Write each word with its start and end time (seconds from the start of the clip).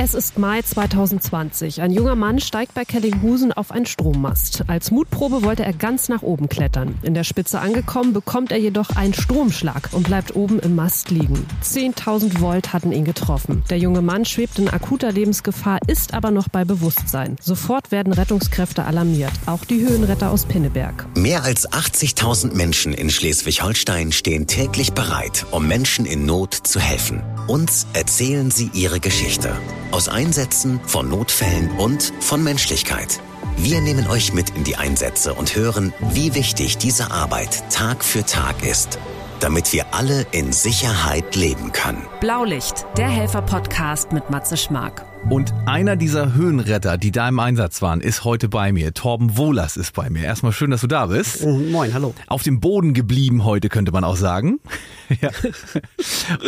Es 0.00 0.14
ist 0.14 0.38
Mai 0.38 0.62
2020. 0.62 1.82
Ein 1.82 1.90
junger 1.90 2.14
Mann 2.14 2.38
steigt 2.38 2.72
bei 2.72 2.84
Kellinghusen 2.84 3.52
auf 3.52 3.72
einen 3.72 3.84
Strommast. 3.84 4.62
Als 4.68 4.92
Mutprobe 4.92 5.42
wollte 5.42 5.64
er 5.64 5.72
ganz 5.72 6.08
nach 6.08 6.22
oben 6.22 6.48
klettern. 6.48 6.96
In 7.02 7.14
der 7.14 7.24
Spitze 7.24 7.58
angekommen, 7.58 8.12
bekommt 8.12 8.52
er 8.52 8.58
jedoch 8.58 8.90
einen 8.90 9.12
Stromschlag 9.12 9.88
und 9.90 10.04
bleibt 10.04 10.36
oben 10.36 10.60
im 10.60 10.76
Mast 10.76 11.10
liegen. 11.10 11.44
10.000 11.64 12.40
Volt 12.40 12.72
hatten 12.72 12.92
ihn 12.92 13.04
getroffen. 13.04 13.64
Der 13.70 13.78
junge 13.78 14.00
Mann 14.00 14.24
schwebt 14.24 14.60
in 14.60 14.70
akuter 14.70 15.10
Lebensgefahr, 15.10 15.80
ist 15.88 16.14
aber 16.14 16.30
noch 16.30 16.48
bei 16.48 16.64
Bewusstsein. 16.64 17.34
Sofort 17.40 17.90
werden 17.90 18.12
Rettungskräfte 18.12 18.84
alarmiert. 18.84 19.32
Auch 19.46 19.64
die 19.64 19.80
Höhenretter 19.80 20.30
aus 20.30 20.46
Pinneberg. 20.46 21.06
Mehr 21.16 21.42
als 21.42 21.68
80.000 21.68 22.54
Menschen 22.54 22.92
in 22.92 23.10
Schleswig-Holstein 23.10 24.12
stehen 24.12 24.46
täglich 24.46 24.92
bereit, 24.92 25.44
um 25.50 25.66
Menschen 25.66 26.06
in 26.06 26.24
Not 26.24 26.54
zu 26.54 26.78
helfen. 26.78 27.20
Uns 27.48 27.88
erzählen 27.94 28.52
sie 28.52 28.70
ihre 28.74 29.00
Geschichte. 29.00 29.58
Aus 29.90 30.08
Einsätzen, 30.08 30.80
von 30.86 31.08
Notfällen 31.08 31.70
und 31.78 32.12
von 32.20 32.44
Menschlichkeit. 32.44 33.20
Wir 33.56 33.80
nehmen 33.80 34.06
euch 34.06 34.34
mit 34.34 34.50
in 34.50 34.62
die 34.62 34.76
Einsätze 34.76 35.32
und 35.32 35.56
hören, 35.56 35.94
wie 36.12 36.34
wichtig 36.34 36.76
diese 36.76 37.10
Arbeit 37.10 37.64
Tag 37.70 38.04
für 38.04 38.24
Tag 38.24 38.62
ist, 38.62 38.98
damit 39.40 39.72
wir 39.72 39.94
alle 39.94 40.26
in 40.32 40.52
Sicherheit 40.52 41.36
leben 41.36 41.72
können. 41.72 42.02
Blaulicht, 42.20 42.86
der 42.96 43.08
Helfer-Podcast 43.08 44.12
mit 44.12 44.30
Matze 44.30 44.56
Schmark. 44.56 45.04
Und 45.30 45.52
einer 45.66 45.96
dieser 45.96 46.34
Höhenretter, 46.34 46.96
die 46.96 47.10
da 47.10 47.28
im 47.28 47.38
Einsatz 47.38 47.82
waren, 47.82 48.00
ist 48.00 48.24
heute 48.24 48.48
bei 48.48 48.72
mir. 48.72 48.94
Torben 48.94 49.36
Wohlers 49.36 49.76
ist 49.76 49.92
bei 49.92 50.08
mir. 50.08 50.22
Erstmal 50.22 50.52
schön, 50.52 50.70
dass 50.70 50.80
du 50.80 50.86
da 50.86 51.06
bist. 51.06 51.44
Moin, 51.44 51.92
hallo. 51.92 52.14
Auf 52.28 52.42
dem 52.42 52.60
Boden 52.60 52.94
geblieben 52.94 53.44
heute, 53.44 53.68
könnte 53.68 53.92
man 53.92 54.04
auch 54.04 54.16
sagen. 54.16 54.60
ja. 55.20 55.30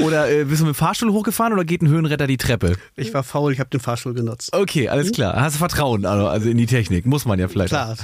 Oder 0.02 0.30
äh, 0.30 0.45
bist 0.45 0.62
du 0.62 0.66
mit 0.66 0.74
dem 0.74 0.78
Fahrstuhl 0.78 1.12
hochgefahren 1.12 1.52
oder 1.52 1.64
geht 1.64 1.82
ein 1.82 1.88
Höhenretter 1.88 2.26
die 2.26 2.38
Treppe? 2.38 2.76
Ich 2.96 3.12
war 3.12 3.22
faul, 3.22 3.52
ich 3.52 3.60
habe 3.60 3.70
den 3.70 3.80
Fahrstuhl 3.80 4.14
genutzt. 4.14 4.54
Okay, 4.54 4.88
alles 4.88 5.12
klar. 5.12 5.34
Hast 5.40 5.56
du 5.56 5.59
Vertrauen 5.59 6.06
also, 6.06 6.28
also 6.28 6.48
in 6.48 6.56
die 6.56 6.66
Technik? 6.66 7.04
Muss 7.04 7.26
man 7.26 7.38
ja 7.38 7.48
vielleicht. 7.48 7.70
Klar, 7.70 7.96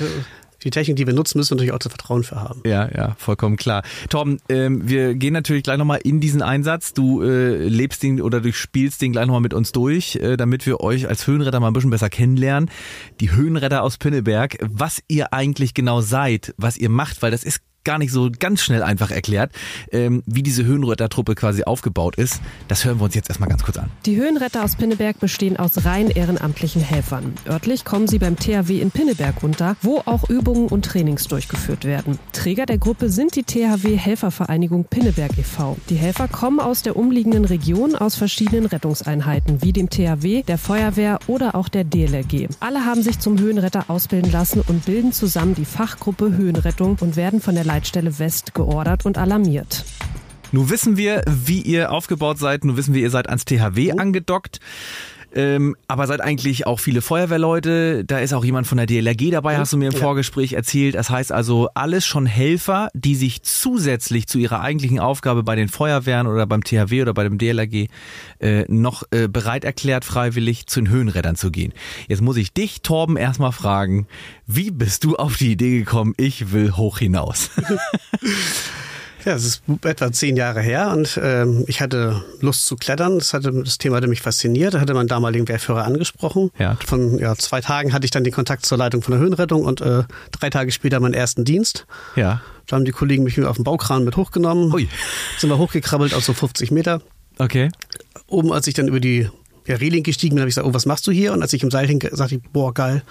die 0.66 0.70
Technik, 0.70 0.96
die 0.96 1.06
wir 1.06 1.14
nutzen, 1.14 1.38
müssen 1.38 1.50
wir 1.50 1.54
natürlich 1.56 1.72
auch 1.72 1.78
das 1.78 1.92
Vertrauen 1.92 2.24
für 2.24 2.36
haben. 2.36 2.60
Ja, 2.66 2.88
ja, 2.94 3.14
vollkommen 3.18 3.56
klar. 3.56 3.82
Torben, 4.10 4.38
ähm, 4.48 4.88
wir 4.88 5.14
gehen 5.14 5.32
natürlich 5.32 5.62
gleich 5.62 5.78
nochmal 5.78 6.00
in 6.02 6.20
diesen 6.20 6.42
Einsatz. 6.42 6.92
Du 6.92 7.22
äh, 7.22 7.68
lebst 7.68 8.02
den 8.02 8.20
oder 8.20 8.40
du 8.40 8.52
spielst 8.52 9.00
den 9.00 9.12
gleich 9.12 9.26
nochmal 9.26 9.40
mit 9.40 9.54
uns 9.54 9.72
durch, 9.72 10.16
äh, 10.16 10.36
damit 10.36 10.66
wir 10.66 10.80
euch 10.80 11.08
als 11.08 11.26
Höhenretter 11.26 11.60
mal 11.60 11.68
ein 11.68 11.72
bisschen 11.72 11.90
besser 11.90 12.10
kennenlernen. 12.10 12.70
Die 13.20 13.32
Höhenretter 13.32 13.82
aus 13.82 13.96
Pinneberg, 13.96 14.58
was 14.60 15.02
ihr 15.08 15.32
eigentlich 15.32 15.72
genau 15.72 16.00
seid, 16.00 16.52
was 16.56 16.76
ihr 16.76 16.90
macht, 16.90 17.22
weil 17.22 17.30
das 17.30 17.44
ist 17.44 17.60
gar 17.86 17.98
nicht 17.98 18.12
so 18.12 18.30
ganz 18.38 18.62
schnell 18.62 18.82
einfach 18.82 19.10
erklärt, 19.10 19.52
ähm, 19.92 20.22
wie 20.26 20.42
diese 20.42 20.64
Höhenrettertruppe 20.64 21.34
quasi 21.34 21.62
aufgebaut 21.62 22.16
ist. 22.16 22.40
Das 22.68 22.84
hören 22.84 22.98
wir 22.98 23.04
uns 23.04 23.14
jetzt 23.14 23.30
erstmal 23.30 23.48
ganz 23.48 23.62
kurz 23.62 23.78
an. 23.78 23.88
Die 24.04 24.16
Höhenretter 24.16 24.64
aus 24.64 24.76
Pinneberg 24.76 25.20
bestehen 25.20 25.56
aus 25.56 25.84
rein 25.84 26.10
ehrenamtlichen 26.10 26.82
Helfern. 26.82 27.32
Örtlich 27.48 27.84
kommen 27.84 28.08
sie 28.08 28.18
beim 28.18 28.36
THW 28.36 28.80
in 28.80 28.90
Pinneberg 28.90 29.42
unter, 29.42 29.76
wo 29.82 30.02
auch 30.04 30.28
Übungen 30.28 30.66
und 30.66 30.84
Trainings 30.84 31.28
durchgeführt 31.28 31.84
werden. 31.84 32.18
Träger 32.32 32.66
der 32.66 32.78
Gruppe 32.78 33.08
sind 33.08 33.36
die 33.36 33.44
THW 33.44 33.96
Helfervereinigung 33.96 34.84
Pinneberg 34.84 35.38
e.V. 35.38 35.76
Die 35.88 35.94
Helfer 35.94 36.26
kommen 36.26 36.58
aus 36.58 36.82
der 36.82 36.96
umliegenden 36.96 37.44
Region 37.44 37.94
aus 37.94 38.16
verschiedenen 38.16 38.66
Rettungseinheiten, 38.66 39.62
wie 39.62 39.72
dem 39.72 39.88
THW, 39.90 40.42
der 40.42 40.58
Feuerwehr 40.58 41.20
oder 41.28 41.54
auch 41.54 41.68
der 41.68 41.84
DLRG. 41.84 42.48
Alle 42.58 42.84
haben 42.84 43.02
sich 43.02 43.20
zum 43.20 43.38
Höhenretter 43.38 43.84
ausbilden 43.88 44.32
lassen 44.32 44.60
und 44.66 44.84
bilden 44.84 45.12
zusammen 45.12 45.54
die 45.54 45.64
Fachgruppe 45.64 46.36
Höhenrettung 46.36 46.96
und 47.00 47.14
werden 47.14 47.40
von 47.40 47.54
der 47.54 47.64
Leitstelle 47.76 48.18
West 48.18 48.54
geordert 48.54 49.04
und 49.04 49.18
alarmiert. 49.18 49.84
Nun 50.50 50.70
wissen 50.70 50.96
wir, 50.96 51.22
wie 51.26 51.60
ihr 51.60 51.92
aufgebaut 51.92 52.38
seid. 52.38 52.64
Nun 52.64 52.78
wissen 52.78 52.94
wir, 52.94 53.02
ihr 53.02 53.10
seid 53.10 53.28
ans 53.28 53.44
THW 53.44 53.92
angedockt. 53.98 54.60
Ähm, 55.36 55.76
aber 55.86 56.06
seid 56.06 56.22
eigentlich 56.22 56.66
auch 56.66 56.80
viele 56.80 57.02
Feuerwehrleute. 57.02 58.06
Da 58.06 58.20
ist 58.20 58.32
auch 58.32 58.42
jemand 58.44 58.66
von 58.66 58.78
der 58.78 58.86
DLRG 58.86 59.30
dabei, 59.32 59.58
hast 59.58 59.74
du 59.74 59.76
mir 59.76 59.88
im 59.88 59.92
Ja. 59.92 59.98
Vorgespräch 60.00 60.54
erzählt. 60.54 60.94
Das 60.94 61.10
heißt 61.10 61.30
also 61.30 61.68
alles 61.74 62.06
schon 62.06 62.24
Helfer, 62.24 62.88
die 62.94 63.14
sich 63.14 63.42
zusätzlich 63.42 64.26
zu 64.28 64.38
ihrer 64.38 64.62
eigentlichen 64.62 64.98
Aufgabe 64.98 65.42
bei 65.42 65.54
den 65.54 65.68
Feuerwehren 65.68 66.26
oder 66.26 66.46
beim 66.46 66.64
THW 66.64 67.02
oder 67.02 67.12
bei 67.12 67.24
dem 67.24 67.36
DLRG 67.36 67.88
äh, 68.40 68.64
noch 68.68 69.02
äh, 69.10 69.28
bereit 69.28 69.64
erklärt, 69.64 70.06
freiwillig 70.06 70.66
zu 70.68 70.80
den 70.80 70.88
Höhenrettern 70.88 71.36
zu 71.36 71.50
gehen. 71.50 71.74
Jetzt 72.08 72.22
muss 72.22 72.38
ich 72.38 72.54
dich, 72.54 72.80
Torben, 72.80 73.18
erstmal 73.18 73.52
fragen, 73.52 74.06
wie 74.46 74.70
bist 74.70 75.04
du 75.04 75.16
auf 75.16 75.36
die 75.36 75.52
Idee 75.52 75.78
gekommen, 75.80 76.14
ich 76.16 76.52
will 76.52 76.72
hoch 76.72 76.98
hinaus? 76.98 77.50
Ja, 79.26 79.34
es 79.34 79.44
ist 79.44 79.62
etwa 79.82 80.12
zehn 80.12 80.36
Jahre 80.36 80.62
her 80.62 80.92
und 80.92 81.18
ähm, 81.20 81.64
ich 81.66 81.80
hatte 81.80 82.24
Lust 82.40 82.64
zu 82.64 82.76
klettern. 82.76 83.18
Das, 83.18 83.34
hatte, 83.34 83.50
das 83.52 83.76
Thema 83.76 83.96
hatte 83.96 84.06
mich 84.06 84.22
fasziniert. 84.22 84.74
Da 84.74 84.80
hatte 84.80 84.94
mein 84.94 85.08
damaligen 85.08 85.48
Wehrführer 85.48 85.84
angesprochen. 85.84 86.52
Ja. 86.60 86.78
Von 86.86 87.18
ja, 87.18 87.34
zwei 87.34 87.60
Tagen 87.60 87.92
hatte 87.92 88.04
ich 88.04 88.12
dann 88.12 88.22
den 88.22 88.32
Kontakt 88.32 88.64
zur 88.64 88.78
Leitung 88.78 89.02
von 89.02 89.10
der 89.10 89.20
Höhenrettung 89.20 89.64
und 89.64 89.80
äh, 89.80 90.04
drei 90.30 90.48
Tage 90.48 90.70
später 90.70 91.00
meinen 91.00 91.14
ersten 91.14 91.44
Dienst. 91.44 91.86
ja. 92.14 92.40
Da 92.68 92.74
haben 92.74 92.84
die 92.84 92.90
Kollegen 92.90 93.22
mich 93.22 93.40
auf 93.44 93.56
den 93.56 93.64
Baukran 93.64 94.02
mit 94.04 94.16
hochgenommen. 94.16 94.74
Ui. 94.74 94.88
Sind 95.38 95.50
wir 95.50 95.58
hochgekrabbelt 95.58 96.14
auf 96.14 96.24
so 96.24 96.32
50 96.32 96.72
Meter. 96.72 97.00
Okay. 97.38 97.70
Oben, 98.26 98.52
als 98.52 98.66
ich 98.66 98.74
dann 98.74 98.88
über 98.88 98.98
die 98.98 99.28
ja, 99.66 99.76
Reling 99.76 100.02
gestiegen 100.02 100.34
bin, 100.34 100.40
habe 100.40 100.48
ich 100.48 100.56
gesagt, 100.56 100.66
oh, 100.66 100.74
was 100.74 100.84
machst 100.84 101.06
du 101.06 101.12
hier? 101.12 101.32
Und 101.32 101.42
als 101.42 101.52
ich 101.52 101.62
im 101.62 101.70
Seil 101.70 101.86
hing, 101.86 102.02
sagte 102.10 102.36
ich, 102.36 102.42
boah, 102.52 102.74
geil. 102.74 103.02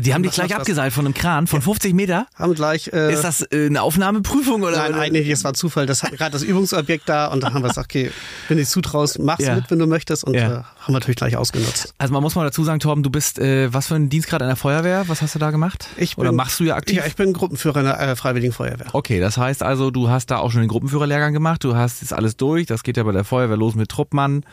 Die 0.00 0.14
haben 0.14 0.22
dich 0.22 0.32
gleich 0.32 0.54
abgeseilt 0.54 0.92
von 0.92 1.04
einem 1.06 1.14
Kran 1.14 1.46
von 1.46 1.62
50 1.62 1.94
Meter? 1.94 2.26
Haben 2.34 2.54
gleich... 2.54 2.88
Äh, 2.92 3.12
Ist 3.12 3.24
das 3.24 3.42
äh, 3.42 3.66
eine 3.66 3.82
Aufnahmeprüfung 3.82 4.62
oder? 4.62 4.76
Nein, 4.76 4.94
eigentlich, 4.94 5.28
es 5.28 5.44
war 5.44 5.54
Zufall. 5.54 5.86
Das 5.86 6.02
hat 6.02 6.12
gerade 6.12 6.32
das 6.32 6.42
Übungsobjekt 6.42 7.08
da 7.08 7.26
und 7.28 7.42
dann 7.42 7.54
haben 7.54 7.62
wir 7.62 7.68
gesagt, 7.68 7.86
okay, 7.90 8.10
wenn 8.48 8.56
du 8.56 8.62
es 8.62 8.70
zutraust, 8.70 9.18
mach's 9.18 9.44
Ja. 9.44 9.54
mit, 9.54 9.70
wenn 9.70 9.78
du 9.78 9.86
möchtest. 9.86 10.24
Und 10.24 10.34
Ja. 10.34 10.40
äh, 10.40 10.50
haben 10.56 10.64
wir 10.88 10.92
natürlich 10.94 11.16
gleich 11.16 11.36
ausgenutzt. 11.36 11.94
Also 11.98 12.12
man 12.12 12.22
muss 12.22 12.34
mal 12.34 12.44
dazu 12.44 12.64
sagen, 12.64 12.80
Torben, 12.80 13.02
du 13.02 13.10
bist 13.10 13.38
äh, 13.38 13.72
was 13.72 13.86
für 13.88 13.94
ein 13.96 14.08
Dienstgrad 14.08 14.40
in 14.42 14.48
der 14.48 14.56
Feuerwehr? 14.56 15.04
Was 15.08 15.22
hast 15.22 15.34
du 15.34 15.38
da 15.38 15.50
gemacht? 15.50 15.88
Ich 15.96 16.18
oder 16.18 16.30
bin- 16.30 16.36
machst 16.36 16.58
du 16.60 16.64
ja 16.64 16.76
aktiv? 16.76 16.96
Ja, 16.98 17.06
ich 17.06 17.16
bin 17.16 17.32
Gruppenführer 17.32 17.78
in 17.80 17.86
der 17.86 18.00
äh, 18.00 18.16
Freiwilligen 18.16 18.52
Feuerwehr. 18.52 18.86
Okay, 18.92 19.20
das 19.20 19.36
heißt 19.36 19.62
also, 19.62 19.90
du 19.90 20.08
hast 20.08 20.30
da 20.30 20.38
auch 20.38 20.50
schon 20.52 20.60
den 20.62 20.68
Gruppenführerlehrgang 20.68 21.32
gemacht, 21.32 21.64
du 21.64 21.76
hast 21.76 22.02
jetzt 22.02 22.12
alles 22.12 22.36
durch, 22.36 22.66
das 22.66 22.82
geht 22.82 22.96
ja 22.96 23.02
bei 23.02 23.12
der 23.12 23.24
Feuerwehr 23.24 23.56
los 23.56 23.74
mit 23.74 23.88
Truppmann, 23.88 24.44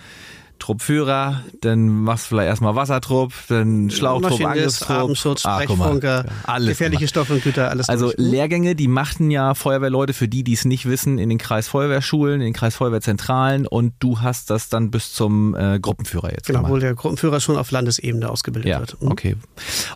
Truppführer, 0.63 1.41
dann 1.59 1.90
machst 1.90 2.25
du 2.25 2.29
vielleicht 2.29 2.47
erstmal 2.47 2.74
Wassertrupp, 2.75 3.34
dann 3.50 3.90
Schlauchtrupp, 3.90 4.40
Angriffstrupp. 4.46 4.90
Atemschutz, 4.97 5.46
Ah. 5.46 5.62
Sprechfunker, 5.62 6.24
Ja, 6.25 6.31
alles 6.46 6.69
gefährliche 6.69 7.00
gemacht. 7.00 7.09
Stoffe 7.09 7.34
und 7.34 7.44
Güter, 7.44 7.69
alles 7.69 7.90
Also 7.90 8.06
durch. 8.06 8.16
Lehrgänge, 8.18 8.73
die 8.73 8.88
machten 8.88 9.29
ja 9.29 9.56
Feuerwehrleute, 9.56 10.13
für 10.13 10.29
die, 10.29 10.44
die 10.46 10.53
es 10.53 10.63
nicht 10.63 10.85
wissen, 10.88 11.18
in 11.19 11.28
den 11.28 11.38
Kreisfeuerwehrschulen, 11.38 12.35
in 12.35 12.46
den 12.47 12.53
Kreisfeuerwehrzentralen 12.53 13.68
und 13.68 13.94
du 14.00 14.22
hast 14.22 14.50
das 14.50 14.69
dann 14.69 14.90
bis 14.90 15.13
zum 15.13 15.53
äh, 15.56 15.79
Gruppenführer 15.81 16.31
jetzt 16.31 16.47
Genau, 16.47 16.59
gemacht. 16.59 16.69
obwohl 16.69 16.79
der 16.79 16.94
Gruppenführer 16.96 17.41
schon 17.41 17.57
auf 17.57 17.69
Landesebene 17.72 18.29
ausgebildet 18.29 18.69
Ja, 18.69 18.79
wird. 18.79 18.96
Hm? 19.02 19.12
okay. 19.12 19.35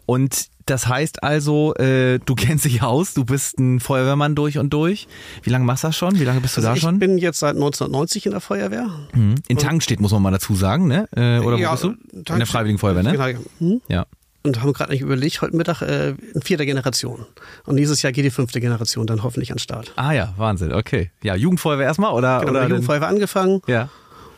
Und 0.05 0.47
das 0.67 0.87
heißt 0.87 1.23
also, 1.23 1.73
äh, 1.75 2.19
du 2.19 2.35
kennst 2.35 2.65
dich 2.65 2.81
aus, 2.83 3.13
du 3.13 3.25
bist 3.25 3.57
ein 3.59 3.79
Feuerwehrmann 3.79 4.35
durch 4.35 4.57
und 4.57 4.71
durch. 4.71 5.07
Wie 5.43 5.49
lange 5.49 5.65
machst 5.65 5.83
du 5.83 5.87
das 5.87 5.97
schon? 5.97 6.19
Wie 6.19 6.23
lange 6.23 6.39
bist 6.41 6.55
du 6.55 6.59
Also 6.61 6.69
da 6.69 6.75
ich 6.75 6.81
schon? 6.81 6.99
bin 6.99 7.17
jetzt 7.17 7.39
seit 7.39 7.55
1990 7.55 8.25
in 8.27 8.31
der 8.33 8.41
Feuerwehr. 8.41 8.87
Mhm. 9.13 9.35
In 9.47 9.57
Tangstedt 9.57 9.99
muss 9.99 10.11
man 10.11 10.21
mal 10.21 10.31
dazu 10.31 10.55
sagen, 10.55 10.87
ne? 10.87 11.07
Äh, 11.15 11.39
oder 11.39 11.57
wo 11.57 11.61
Ja, 11.61 11.71
bist 11.71 11.83
du? 11.83 11.95
In 12.11 12.23
der. 12.37 12.45
Freiwilligen 12.45 12.77
Feuerwehr, 12.79 13.03
ne? 13.03 13.11
Genau. 13.11 13.39
Hm? 13.59 13.81
Ja. 13.87 14.05
Und 14.43 14.61
haben 14.61 14.71
gerade 14.71 14.91
nicht 14.93 15.01
überlegt, 15.01 15.41
heute 15.41 15.57
Mittag 15.57 15.81
äh, 15.81 16.11
in 16.33 16.41
vierter 16.41 16.65
Generation. 16.65 17.25
Und 17.65 17.75
dieses 17.75 18.01
Jahr 18.01 18.13
geht 18.13 18.23
die 18.23 18.29
fünfte 18.29 18.61
Generation 18.61 19.05
dann 19.05 19.23
hoffentlich 19.23 19.51
an 19.51 19.55
den 19.57 19.59
Start. 19.59 19.91
Ah 19.97 20.13
ja, 20.13 20.33
Wahnsinn, 20.37 20.71
okay. 20.73 21.11
Ja, 21.21 21.35
Jugendfeuerwehr 21.35 21.85
erstmal 21.85 22.13
oder? 22.13 22.39
Genau, 22.39 22.51
oder 22.51 22.61
mit 22.61 22.69
Jugendfeuerwehr 22.69 23.09
angefangen 23.09 23.61
Ja, 23.67 23.89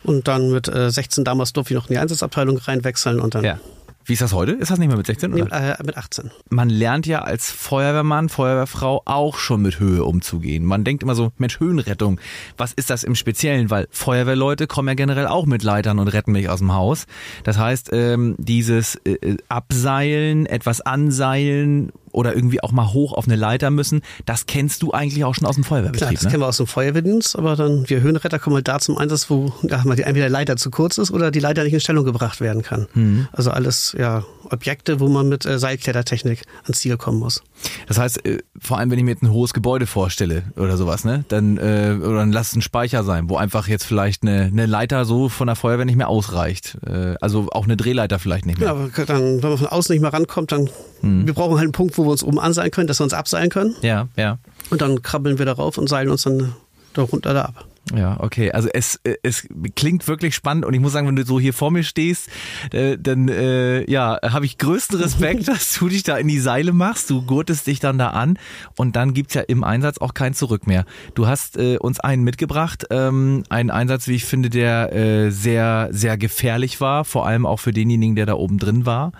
und 0.04 0.28
dann 0.28 0.52
mit 0.52 0.68
äh, 0.68 0.90
16 0.90 1.26
damals 1.26 1.54
durfte 1.54 1.74
ich 1.74 1.80
noch 1.80 1.90
in 1.90 1.94
die 1.94 2.00
Einsatzabteilung 2.00 2.58
reinwechseln 2.58 3.20
und 3.20 3.36
dann 3.36 3.44
ja. 3.44 3.60
Wie 4.10 4.14
ist 4.14 4.24
das 4.24 4.34
heute? 4.34 4.54
Ist 4.54 4.72
das 4.72 4.80
nicht 4.80 4.88
mehr 4.88 4.98
mit 4.98 5.06
16? 5.06 5.30
nee, 5.30 5.44
Oder? 5.44 5.80
äh, 5.80 5.84
mit 5.84 5.96
18. 5.96 6.32
Man 6.50 6.68
lernt 6.68 7.06
ja 7.06 7.22
als 7.22 7.52
Feuerwehrmann, 7.52 8.28
Feuerwehrfrau 8.28 9.04
auch 9.06 9.38
schon 9.38 9.62
mit 9.62 9.80
Höhe 9.80 10.04
umzugehen. 10.04 10.66
Man 10.66 10.84
denkt 10.84 11.04
immer 11.04 11.14
so, 11.14 11.32
Mensch, 11.38 11.60
Höhenrettung, 11.60 12.20
was 12.58 12.74
ist 12.74 12.90
das 12.90 13.04
im 13.04 13.14
Speziellen? 13.14 13.70
Weil 13.70 13.88
Feuerwehrleute 13.92 14.66
kommen 14.66 14.88
ja 14.88 14.96
generell 14.96 15.28
auch 15.28 15.46
mit 15.46 15.62
Leitern 15.62 16.00
und 16.00 16.08
retten 16.08 16.32
mich 16.32 16.50
aus 16.50 16.58
dem 16.58 16.74
Haus. 16.74 17.06
Das 17.44 17.60
heißt, 17.60 17.92
ähm, 17.94 18.34
dieses 18.40 18.96
äh, 18.96 19.12
äh, 19.12 19.38
Abseilen, 19.48 20.48
etwas 20.48 20.82
anseilen 20.82 21.92
oder 22.12 22.36
irgendwie 22.36 22.62
auch 22.62 22.72
mal 22.72 22.94
hoch 22.94 23.14
auf 23.14 23.26
eine 23.28 23.36
Leiter 23.36 23.70
müssen, 23.72 24.02
das 24.26 24.46
kennst 24.46 24.84
du 24.84 24.92
eigentlich 24.92 25.24
auch 25.24 25.36
schon 25.36 25.48
aus 25.48 25.56
dem 25.56 25.64
Klar, 25.64 25.80
Feuerwehrbetrieb, 25.80 26.14
das 26.14 26.24
ne? 26.24 26.30
kennen 26.30 26.44
wir 26.44 26.48
aus 26.48 26.58
dem 26.58 26.68
Feuerwehrdienst, 26.68 27.38
aber 27.38 27.56
dann 27.56 27.88
wir 27.90 28.02
Höhenretter 28.02 28.40
kommen 28.40 28.56
halt 28.56 28.68
da 28.68 28.80
zum 28.80 28.98
Einsatz, 28.98 29.30
wo 29.30 29.54
ja, 29.64 29.82
entweder 29.82 30.28
die 30.28 30.32
Leiter 30.32 30.56
zu 30.56 30.72
kurz 30.72 30.98
ist 30.98 31.12
oder 31.12 31.32
die 31.32 31.40
Leiter 31.40 31.64
nicht 31.64 31.74
in 31.74 31.80
Stellung 31.80 32.06
gebracht 32.06 32.42
werden 32.42 32.62
kann. 32.62 32.88
Mhm. 32.94 33.28
Also 33.32 33.52
alles 33.52 33.96
ja 33.98 34.24
Objekte, 34.50 35.00
wo 35.00 35.08
man 35.08 35.30
mit 35.30 35.46
äh, 35.46 35.60
Seilklettertechnik 35.60 36.44
ans 36.64 36.80
Ziel 36.80 36.98
kommen 36.98 37.20
muss. 37.20 37.42
Das 37.88 37.98
heißt, 37.98 38.26
äh, 38.26 38.40
vor 38.60 38.78
allem 38.78 38.92
wenn 38.92 39.00
ich 39.00 39.06
mir 39.06 39.12
jetzt 39.12 39.24
ein 39.24 39.32
hohes 39.32 39.54
Gebäude 39.54 39.86
vorstelle 39.86 40.44
oder 40.56 40.78
sowas, 40.78 41.06
ne, 41.06 41.26
dann 41.28 41.58
äh, 41.58 41.98
oder 42.00 42.18
dann 42.18 42.32
lass 42.32 42.50
es 42.50 42.56
ein 42.56 42.62
Speicher 42.62 43.04
sein, 43.04 43.30
wo 43.30 43.38
einfach 43.38 43.68
jetzt 43.68 43.86
vielleicht 43.86 44.24
eine, 44.24 44.44
eine 44.44 44.66
Leiter 44.66 45.06
so 45.06 45.30
von 45.30 45.48
der 45.48 45.56
Feuerwehr 45.56 45.86
nicht 45.86 45.98
mehr 45.98 46.10
ausreicht. 46.10 46.78
Äh, 46.86 47.16
also 47.22 47.48
auch 47.52 47.66
eine 47.66 47.78
Drehleiter 47.78 48.20
vielleicht 48.20 48.46
nicht 48.46 48.60
mehr. 48.60 48.70
Ja, 48.70 48.74
aber 48.74 48.90
dann, 49.06 49.42
wenn 49.42 49.50
man 49.50 49.58
von 49.58 49.68
außen 49.68 49.94
nicht 49.94 50.02
mehr 50.02 50.14
rankommt, 50.14 50.52
dann 50.52 50.70
Mhm. 51.02 51.26
wir 51.26 51.34
brauchen 51.34 51.56
halt 51.56 51.64
einen 51.64 51.72
Punkt, 51.72 51.98
wo 51.98 52.06
wir 52.06 52.12
uns 52.12 52.24
oben 52.24 52.40
anseilen 52.40 52.72
können, 52.72 52.88
dass 52.88 53.00
wir 53.00 53.04
uns 53.04 53.14
abseilen 53.14 53.50
können. 53.50 53.76
Ja, 53.82 54.08
ja. 54.16 54.38
Und 54.70 54.82
dann 54.82 55.02
krabbeln 55.02 55.40
wir 55.40 55.46
darauf 55.46 55.78
und 55.78 55.88
seilen 55.88 56.10
uns 56.10 56.24
dann 56.24 56.56
da 56.94 57.04
runter 57.04 57.34
da 57.34 57.42
ab. 57.44 57.66
Ja, 57.96 58.18
okay. 58.20 58.52
Also 58.52 58.70
es, 58.72 59.00
äh, 59.04 59.16
es 59.24 59.48
klingt 59.76 60.08
wirklich 60.08 60.36
spannend 60.36 60.66
und 60.66 60.74
ich 60.74 60.80
muss 60.80 60.94
sagen, 60.94 61.08
wenn 61.08 61.16
du 61.16 61.26
so 61.26 61.40
hier 61.40 61.54
vor 61.54 61.72
mir 61.72 61.84
stehst, 61.84 62.30
äh, 62.72 62.98
dann 63.00 63.30
äh, 63.30 63.90
ja, 63.90 64.20
habe 64.24 64.46
ich 64.46 64.58
größten 64.58 65.00
Respekt, 65.00 65.48
dass 65.48 65.74
du 65.74 65.90
dich 65.90 66.04
da 66.04 66.18
in 66.18 66.28
die 66.28 66.40
Seile 66.40 66.72
machst. 66.72 67.10
Du 67.10 67.24
gurtest 67.24 67.68
dich 67.68 67.80
dann 67.80 67.98
da 67.98 68.10
an 68.10 68.38
und 68.76 68.96
dann 68.96 69.14
gibt's 69.14 69.34
ja 69.34 69.42
im 69.42 69.64
Einsatz 69.64 69.98
auch 69.98 70.14
kein 70.14 70.34
Zurück 70.34 70.68
mehr. 70.68 70.86
Du 71.16 71.28
hast 71.28 71.58
äh, 71.58 71.78
uns 71.78 72.00
einen 72.00 72.24
mitgebracht, 72.24 72.86
ähm, 72.92 73.44
einen 73.50 73.72
Einsatz, 73.72 74.08
wie 74.08 74.16
ich 74.16 74.26
finde, 74.26 74.50
der 74.50 74.94
äh, 74.94 75.32
sehr, 75.32 75.90
sehr 75.92 76.18
gefährlich 76.18 76.82
war, 76.82 77.06
vor 77.06 77.26
allem 77.26 77.46
auch 77.46 77.60
für 77.60 77.74
denjenigen, 77.74 78.16
der 78.16 78.26
da 78.26 78.34
oben 78.34 78.60
drin 78.60 78.86
war. 78.86 79.14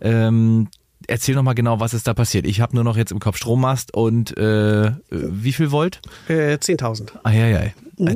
Ähm, 0.00 0.68
erzähl 1.08 1.34
noch 1.34 1.42
mal 1.42 1.54
genau, 1.54 1.80
was 1.80 1.94
ist 1.94 2.06
da 2.06 2.14
passiert. 2.14 2.46
Ich 2.46 2.60
habe 2.60 2.74
nur 2.74 2.84
noch 2.84 2.96
jetzt 2.96 3.12
im 3.12 3.20
Kopf 3.20 3.36
Strommast 3.36 3.94
und 3.94 4.36
äh, 4.36 4.92
wie 5.10 5.52
viel 5.52 5.70
Volt? 5.70 6.00
Äh, 6.28 6.54
10.000. 6.54 7.10
Ah 7.22 7.30
ja, 7.30 7.46
ja. 7.46 7.60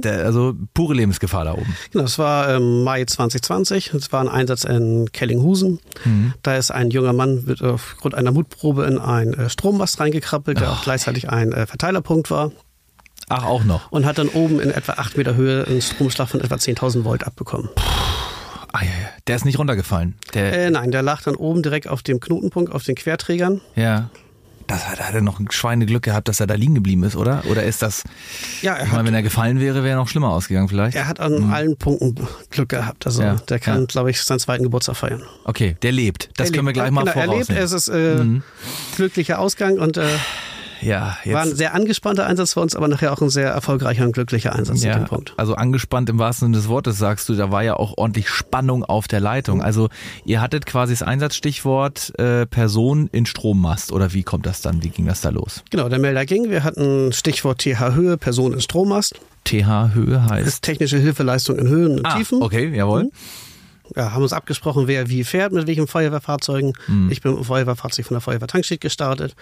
Also 0.05 0.55
pure 0.75 0.95
Lebensgefahr 0.95 1.45
da 1.45 1.53
oben. 1.53 1.77
Genau, 1.93 2.05
es 2.05 2.19
war 2.19 2.49
ähm, 2.49 2.83
Mai 2.83 3.05
2020. 3.05 3.95
Es 3.95 4.13
war 4.13 4.21
ein 4.21 4.29
Einsatz 4.29 4.65
in 4.65 5.11
Kellinghusen. 5.13 5.79
Mhm. 6.05 6.35
Da 6.43 6.57
ist 6.57 6.71
ein 6.71 6.91
junger 6.91 7.13
Mann 7.13 7.45
mit, 7.45 7.63
aufgrund 7.63 8.15
einer 8.15 8.33
Mutprobe 8.33 8.87
in 8.87 8.99
ein 8.99 9.35
äh, 9.35 9.49
Strommast 9.49 10.01
reingekrabbelt, 10.01 10.59
der 10.59 10.69
oh, 10.69 10.73
auch 10.73 10.83
gleichzeitig 10.83 11.31
ein 11.31 11.53
äh, 11.53 11.67
Verteilerpunkt 11.67 12.31
war. 12.31 12.51
Ach, 13.29 13.45
auch 13.45 13.65
noch. 13.65 13.93
Und 13.93 14.07
hat 14.07 14.19
dann 14.19 14.29
oben 14.29 14.59
in 14.59 14.71
etwa 14.71 14.93
acht 14.93 15.17
Meter 15.17 15.35
Höhe 15.35 15.65
einen 15.67 15.83
Stromschlag 15.83 16.29
von 16.29 16.41
etwa 16.41 16.55
10.000 16.55 17.05
Volt 17.05 17.25
abbekommen. 17.25 17.69
Ah, 18.73 18.83
ja, 18.83 18.91
ja. 18.91 19.09
Der 19.27 19.37
ist 19.37 19.45
nicht 19.45 19.59
runtergefallen. 19.59 20.15
Der 20.35 20.67
äh, 20.67 20.71
nein, 20.71 20.91
der 20.91 21.03
lag 21.03 21.23
dann 21.23 21.37
oben 21.37 21.63
direkt 21.63 21.89
auf 21.89 22.03
dem 22.03 22.21
Knotenpunkt, 22.21 22.73
auf 22.73 22.85
den 22.85 22.95
Querträgern. 22.95 23.61
Ja. 23.77 24.11
Das 24.69 24.87
hat, 24.87 25.01
hat 25.01 25.15
er 25.15 25.23
noch 25.23 25.41
ein 25.41 25.51
Schweineglück 25.51 26.03
gehabt, 26.03 26.29
dass 26.29 26.41
er 26.41 26.47
da 26.47 26.53
liegen 26.53 26.75
geblieben 26.75 27.03
ist, 27.03 27.17
oder? 27.17 27.43
Oder 27.47 27.63
ist 27.63 27.81
das, 27.81 28.05
ja, 28.61 28.75
er 28.75 28.93
hat, 28.93 29.07
wenn 29.07 29.15
er 29.15 29.23
gefallen 29.23 29.61
wäre, 29.61 29.77
wäre 29.77 29.89
er 29.89 29.97
noch 29.97 30.09
schlimmer 30.09 30.29
ausgegangen 30.29 30.69
vielleicht? 30.69 30.95
Er 30.95 31.09
hat 31.09 31.21
an 31.21 31.39
hm. 31.39 31.53
allen 31.53 31.77
Punkten 31.79 32.15
Glück 32.51 32.69
gehabt. 32.69 33.07
Also 33.07 33.23
ja, 33.23 33.37
der 33.37 33.61
kann, 33.61 33.81
ja. 33.81 33.87
glaube 33.87 34.11
ich, 34.11 34.21
seinen 34.21 34.41
zweiten 34.41 34.65
Geburtstag 34.65 34.97
feiern. 34.97 35.23
Okay, 35.45 35.77
der 35.81 35.93
lebt. 35.93 36.29
Das 36.37 36.51
der 36.51 36.57
können 36.57 36.67
lebt. 36.67 36.77
wir 36.77 36.83
gleich 36.83 36.91
mal 36.91 37.01
genau, 37.01 37.13
vorausnehmen. 37.13 37.49
Er 37.49 37.55
lebt, 37.55 37.65
es 37.65 37.73
ist 37.73 37.89
äh, 37.89 38.23
mhm. 38.23 38.43
glücklicher 38.97 39.39
Ausgang 39.39 39.79
und 39.79 39.97
äh, 39.97 40.07
ja, 40.81 41.17
jetzt. 41.25 41.35
War 41.35 41.43
ein 41.43 41.55
sehr 41.55 41.75
angespannter 41.75 42.27
Einsatz 42.27 42.55
für 42.55 42.61
uns, 42.61 42.77
aber 42.77 42.89
nachher 42.89 43.13
auch 43.13 43.21
ein 43.21 43.31
sehr 43.31 43.51
erfolgreicher 43.51 44.05
und 44.05 44.13
glücklicher 44.13 44.55
Einsatz 44.55 44.83
ja, 44.83 44.95
dem 44.95 45.07
Punkt. 45.07 45.35
Also 45.37 45.55
angespannt 45.55 46.09
im 46.11 46.19
wahrsten 46.19 46.47
Sinne 46.47 46.57
des 46.57 46.69
Wortes, 46.69 46.99
sagst 46.99 47.29
du, 47.29 47.35
da 47.35 47.51
war 47.51 47.63
ja 47.63 47.75
auch 47.75 47.95
ordentlich 47.97 48.29
Spannung 48.29 48.85
auf 48.85 49.09
der 49.09 49.21
Leitung. 49.21 49.63
Also 49.63 49.89
ihr 50.25 50.41
hattet 50.41 50.67
quasi 50.67 50.93
das 50.93 51.03
Einsatzstichwort 51.03 52.19
äh, 52.19 52.47
Person 52.47 53.09
in 53.13 53.27
Strommast 53.27 53.93
oder 53.93 54.13
wie 54.13 54.23
kommt 54.23 54.47
das 54.47 54.61
dann? 54.61 54.83
Wie 54.83 54.91
ging 54.91 55.07
das 55.07 55.21
da 55.21 55.31
los? 55.31 55.63
Genau, 55.71 55.89
der 55.89 55.99
Melder 55.99 56.25
ging. 56.27 56.51
Wir 56.51 56.65
hatten 56.65 57.13
Stichwort 57.13 57.59
TH-Höhe, 57.61 58.17
Person 58.17 58.53
in 58.53 58.61
Strommast. 58.61 59.15
TH-Höhe 59.45 60.23
heißt? 60.23 60.47
Das 60.47 60.55
ist 60.55 60.63
technische 60.63 60.99
Hilfeleistung 60.99 61.59
in 61.59 61.69
Höhen 61.69 61.99
und 61.99 62.07
ah, 62.07 62.17
Tiefen. 62.17 62.43
Okay, 62.43 62.75
jawohl. 62.75 63.05
Mhm 63.05 63.11
ja, 63.97 64.13
haben 64.13 64.23
uns 64.23 64.33
abgesprochen, 64.33 64.87
wer 64.87 65.09
wie 65.09 65.25
fährt, 65.25 65.53
mit 65.53 65.67
welchen 65.67 65.87
Feuerwehrfahrzeugen. 65.87 66.73
Mhm. 66.87 67.11
Ich 67.11 67.21
bin 67.21 67.33
mit 67.33 67.41
dem 67.41 67.45
Feuerwehrfahrzeug 67.45 68.07
von 68.07 68.15
der 68.15 68.21
Feuerwehrtankstelle 68.21 68.79
gestartet, 68.79 69.35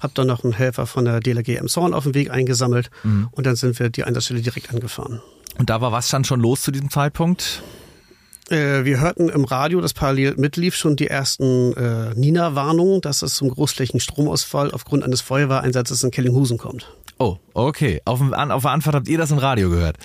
habe 0.00 0.12
dann 0.14 0.26
noch 0.26 0.44
einen 0.44 0.52
Helfer 0.52 0.86
von 0.86 1.04
der 1.04 1.20
DLG 1.20 1.56
im 1.58 1.68
Zorn 1.68 1.94
auf 1.94 2.04
dem 2.04 2.14
Weg 2.14 2.30
eingesammelt 2.30 2.90
mhm. 3.02 3.28
und 3.30 3.46
dann 3.46 3.56
sind 3.56 3.78
wir 3.78 3.90
die 3.90 4.04
Einsatzstelle 4.04 4.40
direkt 4.40 4.70
angefahren. 4.70 5.20
Und 5.58 5.70
da 5.70 5.80
war 5.80 5.92
was 5.92 6.08
dann 6.08 6.24
schon 6.24 6.40
los 6.40 6.62
zu 6.62 6.72
diesem 6.72 6.90
Zeitpunkt? 6.90 7.62
Äh, 8.50 8.84
wir 8.84 9.00
hörten 9.00 9.28
im 9.28 9.44
Radio, 9.44 9.80
das 9.80 9.94
parallel 9.94 10.34
mitlief, 10.36 10.74
schon 10.74 10.96
die 10.96 11.08
ersten 11.08 11.72
äh, 11.74 12.14
Nina-Warnungen, 12.14 13.00
dass 13.00 13.22
es 13.22 13.34
zum 13.34 13.48
großflächigen 13.48 14.00
Stromausfall 14.00 14.70
aufgrund 14.70 15.02
eines 15.02 15.20
Feuerwehreinsatzes 15.22 16.02
in 16.02 16.10
Kellinghusen 16.10 16.58
kommt. 16.58 16.86
Oh, 17.18 17.38
okay. 17.54 18.02
Auf, 18.04 18.20
auf 18.20 18.62
der 18.62 18.70
Anfahrt 18.70 18.96
habt 18.96 19.08
ihr 19.08 19.18
das 19.18 19.30
im 19.30 19.38
Radio 19.38 19.70
gehört. 19.70 19.96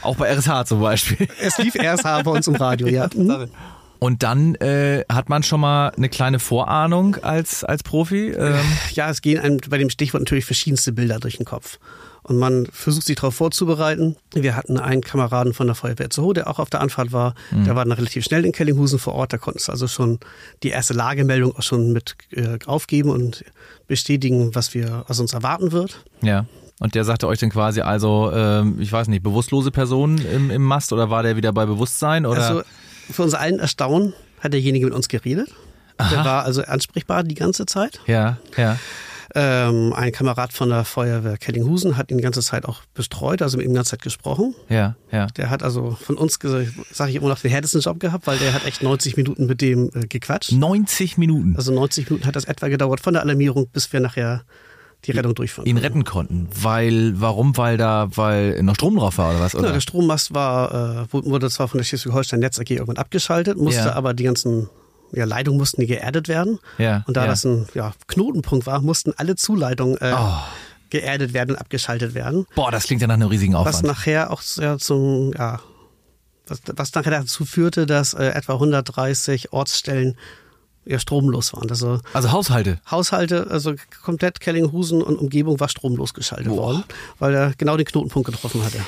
Auch 0.00 0.16
bei 0.16 0.32
RSH 0.32 0.66
zum 0.66 0.80
Beispiel. 0.80 1.28
Es 1.40 1.58
lief 1.58 1.74
RSH 1.74 2.22
bei 2.22 2.30
uns 2.30 2.46
im 2.46 2.54
Radio, 2.54 2.86
ja. 2.88 3.08
Mhm. 3.14 3.50
Und 3.98 4.24
dann 4.24 4.56
äh, 4.56 5.04
hat 5.08 5.28
man 5.28 5.44
schon 5.44 5.60
mal 5.60 5.90
eine 5.96 6.08
kleine 6.08 6.40
Vorahnung 6.40 7.16
als, 7.22 7.62
als 7.62 7.84
Profi? 7.84 8.30
Ähm. 8.30 8.58
Ja, 8.94 9.08
es 9.10 9.22
gehen 9.22 9.38
einem 9.38 9.58
bei 9.68 9.78
dem 9.78 9.90
Stichwort 9.90 10.22
natürlich 10.22 10.44
verschiedenste 10.44 10.92
Bilder 10.92 11.20
durch 11.20 11.36
den 11.36 11.46
Kopf. 11.46 11.78
Und 12.22 12.38
man 12.38 12.66
versucht 12.66 13.06
sich 13.06 13.16
darauf 13.16 13.34
vorzubereiten. 13.34 14.16
Wir 14.32 14.54
hatten 14.54 14.78
einen 14.78 15.00
Kameraden 15.00 15.54
von 15.54 15.66
der 15.66 15.74
Feuerwehr 15.74 16.08
Zoo, 16.12 16.32
der 16.32 16.48
auch 16.48 16.60
auf 16.60 16.70
der 16.70 16.80
Anfahrt 16.80 17.12
war. 17.12 17.34
Mhm. 17.50 17.64
Der 17.64 17.74
war 17.74 17.84
dann 17.84 17.92
relativ 17.92 18.24
schnell 18.24 18.44
in 18.44 18.52
Kellinghusen 18.52 18.98
vor 18.98 19.14
Ort. 19.14 19.32
Da 19.32 19.38
konnte 19.38 19.58
es 19.58 19.68
also 19.68 19.88
schon 19.88 20.20
die 20.62 20.68
erste 20.68 20.94
Lagemeldung 20.94 21.56
auch 21.56 21.62
schon 21.62 21.92
mit 21.92 22.14
äh, 22.30 22.58
aufgeben 22.66 23.10
und 23.10 23.44
bestätigen, 23.88 24.54
was 24.54 24.72
wir, 24.72 25.04
was 25.08 25.18
uns 25.18 25.32
erwarten 25.32 25.72
wird. 25.72 26.04
Ja. 26.20 26.46
Und 26.78 26.94
der 26.94 27.04
sagte 27.04 27.28
euch 27.28 27.38
dann 27.38 27.50
quasi 27.50 27.80
also, 27.80 28.32
ähm, 28.32 28.76
ich 28.80 28.92
weiß 28.92 29.08
nicht, 29.08 29.22
bewusstlose 29.22 29.70
Personen 29.70 30.18
im, 30.18 30.50
im 30.50 30.62
Mast 30.62 30.92
oder 30.92 31.10
war 31.10 31.22
der 31.22 31.36
wieder 31.36 31.52
bei 31.52 31.66
Bewusstsein? 31.66 32.26
Oder? 32.26 32.48
Also 32.48 32.62
für 33.10 33.22
uns 33.22 33.34
allen 33.34 33.58
Erstaunen 33.58 34.14
hat 34.40 34.52
derjenige 34.52 34.86
mit 34.86 34.94
uns 34.94 35.08
geredet. 35.08 35.48
Aha. 35.98 36.10
Der 36.10 36.24
war 36.24 36.44
also 36.44 36.62
ansprechbar 36.62 37.22
die 37.22 37.34
ganze 37.34 37.66
Zeit. 37.66 38.00
Ja, 38.06 38.38
ja. 38.56 38.78
Ähm, 39.34 39.92
ein 39.94 40.12
Kamerad 40.12 40.52
von 40.52 40.68
der 40.68 40.84
Feuerwehr 40.84 41.38
Kellinghusen 41.38 41.96
hat 41.96 42.10
ihn 42.10 42.18
die 42.18 42.22
ganze 42.22 42.42
Zeit 42.42 42.66
auch 42.66 42.82
bestreut, 42.92 43.40
also 43.40 43.56
mit 43.56 43.64
ihm 43.64 43.72
die 43.72 43.76
ganze 43.76 43.92
Zeit 43.92 44.02
gesprochen. 44.02 44.54
Ja, 44.68 44.96
ja. 45.10 45.26
Der 45.28 45.48
hat 45.48 45.62
also 45.62 45.92
von 45.92 46.16
uns, 46.16 46.38
sage 46.90 47.10
ich 47.10 47.16
immer 47.16 47.28
noch, 47.28 47.38
den 47.38 47.50
härtesten 47.50 47.80
Job 47.80 47.98
gehabt, 47.98 48.26
weil 48.26 48.38
der 48.38 48.52
hat 48.52 48.66
echt 48.66 48.82
90 48.82 49.16
Minuten 49.16 49.46
mit 49.46 49.60
dem 49.60 49.90
äh, 49.94 50.06
gequatscht. 50.06 50.52
90 50.52 51.16
Minuten? 51.16 51.54
Also 51.56 51.72
90 51.72 52.10
Minuten 52.10 52.26
hat 52.26 52.36
das 52.36 52.44
etwa 52.44 52.68
gedauert 52.68 53.00
von 53.00 53.14
der 53.14 53.22
Alarmierung, 53.22 53.68
bis 53.68 53.92
wir 53.92 54.00
nachher 54.00 54.42
die 55.04 55.12
Rettung 55.12 55.34
durchführen. 55.34 55.66
Ihn 55.66 55.78
retten 55.78 56.04
konnten, 56.04 56.48
weil 56.54 57.20
warum? 57.20 57.56
Weil 57.56 57.76
da, 57.76 58.08
weil 58.14 58.62
noch 58.62 58.74
Strom 58.74 58.96
drauf 58.96 59.18
war 59.18 59.30
oder 59.30 59.40
was? 59.40 59.54
Oder? 59.54 59.68
Ja, 59.68 59.72
der 59.72 59.80
Strommast 59.80 60.34
war 60.34 61.02
äh, 61.02 61.12
wurde 61.12 61.50
zwar 61.50 61.68
von 61.68 61.78
der 61.78 61.84
Schleswig-Holstein 61.84 62.40
Netz 62.40 62.60
AG 62.60 62.70
irgendwann 62.70 62.98
abgeschaltet, 62.98 63.58
musste 63.58 63.86
ja. 63.86 63.92
aber 63.94 64.14
die 64.14 64.24
ganzen 64.24 64.68
ja, 65.12 65.24
Leitungen 65.24 65.58
mussten 65.58 65.86
geerdet 65.86 66.28
werden. 66.28 66.58
Ja, 66.78 67.04
und 67.06 67.16
da 67.16 67.22
ja. 67.22 67.26
das 67.28 67.44
ein 67.44 67.66
ja, 67.74 67.92
Knotenpunkt 68.06 68.66
war, 68.66 68.80
mussten 68.80 69.12
alle 69.16 69.36
Zuleitungen 69.36 69.96
äh, 69.98 70.14
oh. 70.16 70.34
geerdet 70.90 71.32
werden 71.32 71.50
und 71.50 71.56
abgeschaltet 71.56 72.14
werden. 72.14 72.46
Boah, 72.54 72.70
das 72.70 72.84
klingt 72.84 73.02
ja 73.02 73.08
nach 73.08 73.14
einem 73.14 73.28
riesigen 73.28 73.54
Aufwand. 73.54 73.74
Was 73.74 73.82
nachher 73.82 74.30
auch 74.30 74.42
ja, 74.56 74.78
zum, 74.78 75.32
ja, 75.36 75.60
was, 76.46 76.60
was 76.74 76.94
nachher 76.94 77.10
dazu 77.10 77.44
führte, 77.44 77.86
dass 77.86 78.14
äh, 78.14 78.26
etwa 78.28 78.54
130 78.54 79.52
Ortsstellen 79.52 80.16
ja, 80.84 80.98
stromlos 80.98 81.52
waren. 81.52 81.70
Also, 81.70 82.00
also 82.12 82.32
Haushalte? 82.32 82.78
Haushalte, 82.90 83.46
also 83.50 83.74
komplett 84.02 84.40
Kellinghusen 84.40 85.02
und 85.02 85.16
Umgebung 85.16 85.60
war 85.60 85.68
stromlos 85.68 86.14
geschaltet 86.14 86.48
Boah. 86.48 86.56
worden, 86.56 86.84
weil 87.18 87.34
er 87.34 87.52
genau 87.56 87.76
den 87.76 87.86
Knotenpunkt 87.86 88.30
getroffen 88.30 88.64
hatte. 88.64 88.78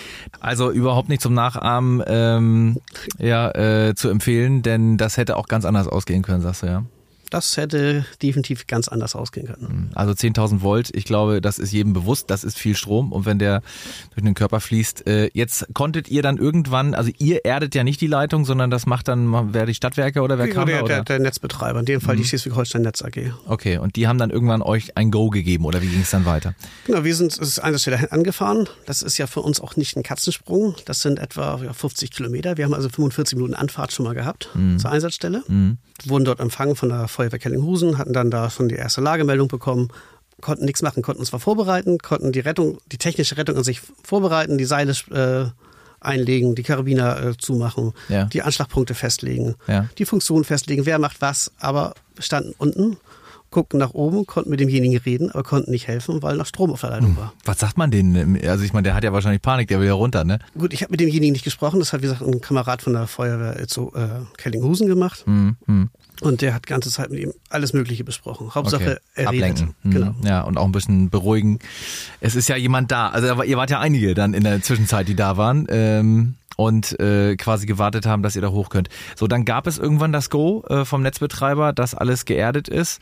Also 0.41 0.71
überhaupt 0.71 1.09
nicht 1.09 1.23
zum 1.23 1.35
Nachahmen 1.35 2.03
ähm, 2.07 2.79
ja, 3.19 3.51
äh, 3.55 3.95
zu 3.95 4.09
empfehlen, 4.09 4.63
denn 4.63 4.97
das 4.97 5.17
hätte 5.17 5.37
auch 5.37 5.47
ganz 5.47 5.65
anders 5.65 5.89
ausgehen 5.89 6.23
können, 6.23 6.43
sagst 6.43 6.63
du, 6.63 6.67
ja? 6.67 6.85
Das 7.35 7.57
hätte 7.57 8.07
definitiv 8.23 8.69
ganz 8.69 8.87
anders 8.87 9.17
ausgehen 9.17 9.49
können. 9.49 9.69
Hm, 9.69 9.91
also 9.95 10.13
10.000 10.13 10.63
Volt, 10.63 10.91
ich 10.95 11.05
glaube, 11.05 11.41
das 11.41 11.59
ist 11.59 11.73
jedem 11.73 11.93
bewusst, 11.93 12.31
das 12.31 12.45
ist 12.45 12.59
viel 12.59 12.77
Strom 12.77 13.11
und 13.11 13.27
wenn 13.27 13.41
der 13.41 13.63
durch 14.15 14.25
den 14.25 14.35
Körper 14.35 14.61
fließt, 14.61 15.07
äh, 15.09 15.31
jetzt 15.35 15.67
konntet 15.75 16.09
ihr 16.09 16.23
dann 16.23 16.39
irgendwann, 16.39 16.95
also 16.95 17.11
ihr 17.19 17.45
erdet 17.45 17.75
ja 17.75 17.83
nicht 17.83 18.01
die 18.01 18.07
Leitung, 18.07 18.45
sondern 18.45 18.71
das 18.71 18.87
macht 18.87 19.09
dann, 19.09 19.53
wer 19.53 19.67
die 19.67 19.75
Stadtwerke 19.75 20.23
oder 20.23 20.39
wer 20.39 20.49
kam 20.49 20.67
der, 20.67 20.79
da, 20.79 20.85
oder? 20.85 20.95
Der, 20.95 21.05
der 21.05 21.19
Netzbetreiber, 21.19 21.81
in 21.81 21.87
dem 21.87 22.01
Fall 22.01 22.15
mhm. 22.15 22.21
die 22.21 22.29
Schleswig-Holstein 22.29 22.83
Netz 22.83 23.03
AG. 23.03 23.33
Okay, 23.47 23.79
und 23.79 23.97
die 23.97 24.07
haben 24.07 24.19
dann 24.19 24.31
irgendwann 24.31 24.63
euch 24.63 24.97
ein 24.97 25.11
Go 25.11 25.29
gegeben 25.29 25.65
oder 25.65 25.83
wie 25.83 25.89
ging 25.89 26.03
es 26.03 26.11
dann 26.11 26.25
weiter? 26.25 26.55
Genau, 26.87 27.03
wir 27.03 27.17
sind, 27.17 27.33
es 27.33 27.39
ist 27.39 27.59
an 27.59 27.73
der 27.73 28.13
angefahren. 28.13 28.69
Das 28.87 29.03
ist 29.03 29.19
ja 29.19 29.27
für 29.27 29.41
uns 29.41 29.61
auch 29.61 29.75
nicht 29.75 29.97
ein 29.97 30.05
Katzensprung. 30.05 30.77
Das 30.85 31.01
sind 31.01 31.19
etwa 31.19 31.61
ja, 31.65 31.73
50 31.73 32.13
Kilometer. 32.13 32.57
Wir 32.57 32.65
haben 32.65 32.75
also 32.75 32.89
45 32.89 33.37
Minuten 33.37 33.55
Anfahrt 33.55 33.93
schon 33.93 34.05
mal 34.05 34.15
gehabt 34.15 34.51
mhm. 34.55 34.79
zur 34.79 34.93
Einsatzstelle. 34.93 35.43
Mhm. 35.49 35.79
Wurden 36.05 36.25
dort 36.25 36.41
empfangen 36.41 36.77
von 36.77 36.89
der 36.89 37.09
Feuerwehr 37.09 37.24
Kellinghusen, 37.29 37.99
hatten 37.99 38.13
dann 38.13 38.31
da 38.31 38.51
schon 38.51 38.69
die 38.69 38.77
erste 38.77 39.01
Lagemeldung 39.01 39.49
bekommen, 39.49 39.89
konnten 40.41 40.65
nichts 40.65 40.83
machen, 40.83 41.03
konnten 41.03 41.21
uns 41.21 41.31
zwar 41.31 41.41
vorbereiten, 41.41 41.99
konnten 41.99 42.33
die 42.33 42.41
Rettung, 42.41 42.79
die 42.93 42.99
technische 42.99 43.37
Rettung 43.37 43.57
an 43.57 43.65
sich 43.65 43.81
vorbereiten, 44.03 44.59
die 44.59 44.65
Seile 44.65 44.93
äh, 45.11 45.51
einlegen, 46.01 46.55
die 46.55 46.63
Karabiner 46.63 47.23
äh, 47.23 47.37
zumachen, 47.37 47.93
ja. 48.09 48.25
die 48.25 48.43
Anschlagpunkte 48.43 48.95
festlegen, 48.95 49.55
ja. 49.67 49.89
die 49.99 50.05
Funktion 50.05 50.45
festlegen, 50.45 50.87
wer 50.87 50.99
macht 50.99 51.21
was, 51.21 51.53
aber 51.59 51.95
standen 52.19 52.55
unten 52.59 52.97
guckten 53.55 53.79
nach 53.79 53.95
oben, 53.95 54.27
konnten 54.27 54.51
mit 54.51 54.61
demjenigen 54.61 54.99
reden, 54.99 55.31
aber 55.31 55.45
konnten 55.45 55.71
nicht 55.71 55.87
helfen, 55.87 56.23
weil 56.23 56.37
noch 56.37 56.47
Strom 56.47 56.73
auf 56.73 56.81
der 56.81 56.91
Leitung 56.91 57.11
hm. 57.11 57.17
war. 57.17 57.33
Was 57.45 57.61
sagt 57.61 57.79
man 57.79 57.91
denen? 57.91 58.39
Also 58.47 58.65
ich 58.65 58.73
meine, 58.73 58.83
der 58.83 58.95
hat 58.95 59.05
ja 59.05 59.13
wahrscheinlich 59.13 59.41
Panik, 59.41 59.69
der 59.69 59.81
will 59.81 59.87
ja 59.87 59.95
runter, 59.95 60.25
ne? 60.25 60.41
Gut, 60.59 60.73
ich 60.75 60.83
habe 60.83 60.91
mit 60.91 61.01
demjenigen 61.01 61.33
nicht 61.33 61.45
gesprochen. 61.45 61.79
Das 61.79 61.93
hat, 61.93 62.03
wie 62.03 62.07
gesagt, 62.07 62.23
ein 62.23 62.41
Kamerad 62.41 62.83
von 62.83 62.93
der 62.93 63.07
Feuerwehr 63.07 63.67
zu 63.69 63.93
äh, 63.95 64.27
Kellinghusen 64.37 64.89
gemacht. 64.89 65.25
Hm, 65.25 65.57
hm. 65.67 65.91
Und 66.21 66.43
der 66.43 66.55
hat 66.55 66.67
die 66.67 66.71
ganze 66.71 66.91
Zeit 66.91 67.11
mit 67.11 67.21
ihm 67.21 67.33
alles 67.49 67.73
Mögliche 67.73 68.05
besprochen. 68.05 68.55
Hauptsache 68.55 69.01
okay. 69.17 69.27
Ablenken. 69.27 69.75
Redet. 69.85 70.01
Genau. 70.01 70.15
Ja, 70.25 70.43
und 70.43 70.59
auch 70.59 70.65
ein 70.65 70.73
bisschen 70.73 71.11
beruhigen. 71.11 71.61
Es 72.21 72.35
ist 72.35 72.49
ja 72.49 72.57
jemand 72.57 72.91
da. 72.91 73.09
Also 73.09 73.43
ihr 73.43 73.57
wart 73.57 73.71
ja 73.71 73.81
einige 73.81 74.15
dann 74.15 74.35
in 74.35 74.45
der 74.45 74.63
Zwischenzeit, 74.63 75.09
die 75.09 75.17
da 75.17 75.37
waren. 75.37 75.67
Ähm 75.71 76.35
und 76.57 76.99
äh, 77.01 77.37
quasi 77.37 77.67
gewartet 77.67 78.07
haben, 78.07 78.23
dass 78.23 78.37
ihr 78.37 78.43
da 78.43 78.51
hoch 78.51 78.69
könnt. 78.69 78.89
So, 79.17 79.27
dann 79.27 79.45
gab 79.45 79.67
es 79.67 79.79
irgendwann 79.79 80.13
das 80.13 80.31
Go 80.31 80.63
äh, 80.69 80.85
vom 80.85 81.03
Netzbetreiber, 81.03 81.73
dass 81.73 81.95
alles 81.95 82.25
geerdet 82.25 82.69
ist. 82.69 83.01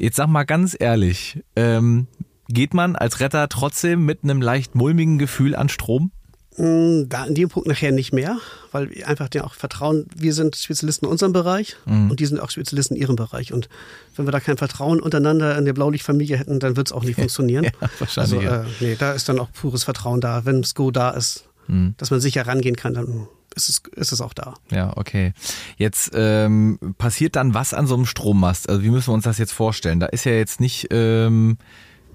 Jetzt 0.00 0.16
sag 0.16 0.28
mal 0.28 0.44
ganz 0.44 0.74
ehrlich, 0.78 1.42
ähm, 1.56 2.06
geht 2.48 2.72
man 2.74 2.96
als 2.96 3.20
Retter 3.20 3.48
trotzdem 3.50 4.04
mit 4.06 4.24
einem 4.24 4.40
leicht 4.40 4.74
mulmigen 4.74 5.18
Gefühl 5.18 5.54
an 5.54 5.68
Strom? 5.68 6.10
Da 6.56 7.24
in 7.26 7.34
dem 7.34 7.48
Punkt 7.48 7.68
nachher 7.68 7.92
nicht 7.92 8.12
mehr, 8.12 8.38
weil 8.72 8.90
wir 8.90 9.06
einfach 9.08 9.28
denen 9.28 9.44
auch 9.44 9.54
vertrauen, 9.54 10.06
wir 10.16 10.34
sind 10.34 10.56
Spezialisten 10.56 11.06
in 11.06 11.12
unserem 11.12 11.32
Bereich 11.32 11.76
Mhm. 11.86 12.10
und 12.10 12.18
die 12.20 12.26
sind 12.26 12.40
auch 12.40 12.50
Spezialisten 12.50 12.96
in 12.96 13.02
ihrem 13.02 13.16
Bereich. 13.16 13.52
Und 13.52 13.68
wenn 14.16 14.26
wir 14.26 14.32
da 14.32 14.40
kein 14.40 14.56
Vertrauen 14.56 15.00
untereinander 15.00 15.56
in 15.56 15.64
der 15.64 15.72
Blaulichtfamilie 15.74 16.36
hätten, 16.36 16.58
dann 16.60 16.76
wird 16.76 16.88
es 16.88 16.92
auch 16.92 17.04
nicht 17.04 17.16
funktionieren. 17.20 17.64
Ja, 17.64 17.70
wahrscheinlich, 17.98 18.40
Also 18.48 18.62
äh, 18.62 18.64
nee, 18.80 18.96
da 18.98 19.12
ist 19.12 19.28
dann 19.28 19.38
auch 19.38 19.52
pures 19.52 19.84
Vertrauen 19.84 20.20
da. 20.20 20.44
Wenn 20.44 20.62
Go 20.74 20.90
da 20.90 21.10
ist, 21.10 21.44
Mhm. 21.68 21.94
dass 21.98 22.10
man 22.10 22.20
sicher 22.20 22.46
rangehen 22.46 22.74
kann, 22.74 22.94
dann 22.94 23.28
ist 23.54 23.68
es, 23.68 23.82
ist 23.96 24.12
es 24.12 24.20
auch 24.20 24.32
da. 24.32 24.54
Ja, 24.70 24.96
okay. 24.96 25.32
Jetzt 25.76 26.12
ähm, 26.14 26.78
passiert 26.98 27.36
dann 27.36 27.54
was 27.54 27.74
an 27.74 27.86
so 27.86 27.94
einem 27.94 28.06
Strommast? 28.06 28.68
Also 28.68 28.82
wie 28.82 28.90
müssen 28.90 29.08
wir 29.08 29.14
uns 29.14 29.24
das 29.24 29.38
jetzt 29.38 29.52
vorstellen? 29.52 30.00
Da 30.00 30.06
ist 30.06 30.24
ja 30.24 30.32
jetzt 30.32 30.60
nicht, 30.60 30.88
ähm, 30.90 31.58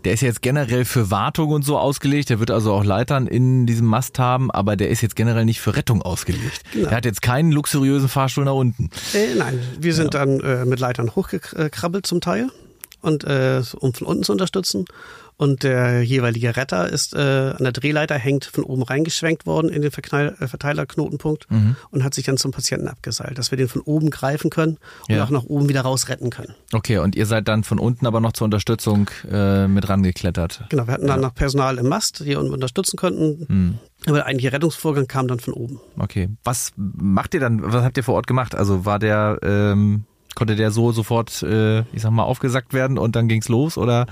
der 0.03 0.13
ist 0.13 0.21
ja 0.21 0.27
jetzt 0.27 0.41
generell 0.41 0.85
für 0.85 1.11
Wartung 1.11 1.49
und 1.49 1.63
so 1.63 1.77
ausgelegt. 1.77 2.29
Der 2.29 2.39
wird 2.39 2.51
also 2.51 2.73
auch 2.73 2.83
Leitern 2.83 3.27
in 3.27 3.65
diesem 3.65 3.87
Mast 3.87 4.19
haben, 4.19 4.51
aber 4.51 4.75
der 4.75 4.89
ist 4.89 5.01
jetzt 5.01 5.15
generell 5.15 5.45
nicht 5.45 5.61
für 5.61 5.75
Rettung 5.75 6.01
ausgelegt. 6.01 6.61
Genau. 6.73 6.89
Der 6.89 6.97
hat 6.97 7.05
jetzt 7.05 7.21
keinen 7.21 7.51
luxuriösen 7.51 8.09
Fahrstuhl 8.09 8.45
nach 8.45 8.53
unten. 8.53 8.89
Äh, 9.13 9.35
nein, 9.35 9.59
wir 9.79 9.93
sind 9.93 10.13
dann 10.13 10.39
äh, 10.41 10.65
mit 10.65 10.79
Leitern 10.79 11.15
hochgekrabbelt 11.15 12.05
zum 12.05 12.21
Teil 12.21 12.49
und 13.05 13.23
äh, 13.23 13.61
um 13.79 13.93
von 13.93 14.07
unten 14.07 14.23
zu 14.23 14.31
unterstützen. 14.31 14.85
Und 15.37 15.63
der 15.63 16.01
jeweilige 16.01 16.55
Retter 16.55 16.87
ist 16.89 17.13
äh, 17.13 17.17
an 17.19 17.57
der 17.63 17.73
Drehleiter 17.73 18.15
hängt 18.15 18.45
von 18.45 18.63
oben 18.63 18.83
reingeschwenkt 18.83 19.45
worden 19.45 19.69
in 19.69 19.81
den 19.81 19.91
Verknall, 19.91 20.33
äh, 20.39 20.47
Verteilerknotenpunkt 20.47 21.51
Mhm. 21.51 21.75
und 21.91 22.05
hat 22.05 22.13
sich 22.13 22.25
dann 22.25 22.37
zum 22.37 22.51
Patienten 22.51 22.87
abgeseilt, 22.87 23.37
dass 23.37 23.51
wir 23.51 23.57
den 23.57 23.67
von 23.67 23.81
oben 23.81 24.11
greifen 24.11 24.49
können 24.49 24.77
und 25.09 25.15
Ja. 25.15 25.25
auch 25.25 25.29
nach 25.31 25.43
oben 25.43 25.67
wieder 25.67 25.81
raus 25.81 26.07
retten 26.07 26.29
können. 26.29 26.53
Okay, 26.71 26.99
und 26.99 27.15
ihr 27.17 27.25
seid 27.25 27.49
dann 27.49 27.65
von 27.65 27.79
unten 27.79 28.05
aber 28.07 28.21
noch 28.21 28.31
zur 28.31 28.45
Unterstützung 28.45 29.09
äh, 29.29 29.67
mit 29.67 29.89
rangeklettert. 29.89 30.63
Genau, 30.69 30.87
wir 30.87 30.93
hatten 30.93 31.07
dann 31.07 31.19
noch 31.19 31.35
Personal 31.35 31.77
im 31.79 31.89
Mast, 31.89 32.21
die 32.25 32.35
uns 32.35 32.49
unterstützen 32.49 32.95
konnten. 32.95 33.45
Mhm. 33.49 33.79
Aber 34.07 34.17
der 34.17 34.27
eigentliche 34.27 34.53
Rettungsvorgang 34.53 35.07
kam 35.07 35.27
dann 35.27 35.39
von 35.39 35.53
oben. 35.53 35.81
Okay. 35.99 36.29
Was 36.45 36.71
macht 36.77 37.33
ihr 37.33 37.41
dann, 37.41 37.61
was 37.73 37.83
habt 37.83 37.97
ihr 37.97 38.03
vor 38.03 38.15
Ort 38.15 38.27
gemacht? 38.27 38.55
Also 38.55 38.85
war 38.85 38.99
der, 38.99 39.39
ähm, 39.43 40.05
konnte 40.35 40.55
der 40.55 40.71
so 40.71 40.91
sofort, 40.91 41.41
äh, 41.43 41.79
ich 41.93 42.01
sag 42.01 42.11
mal, 42.11 42.23
aufgesackt 42.23 42.73
werden 42.73 42.97
und 42.97 43.15
dann 43.15 43.27
ging's 43.27 43.47
los 43.49 43.77
oder 43.77 44.05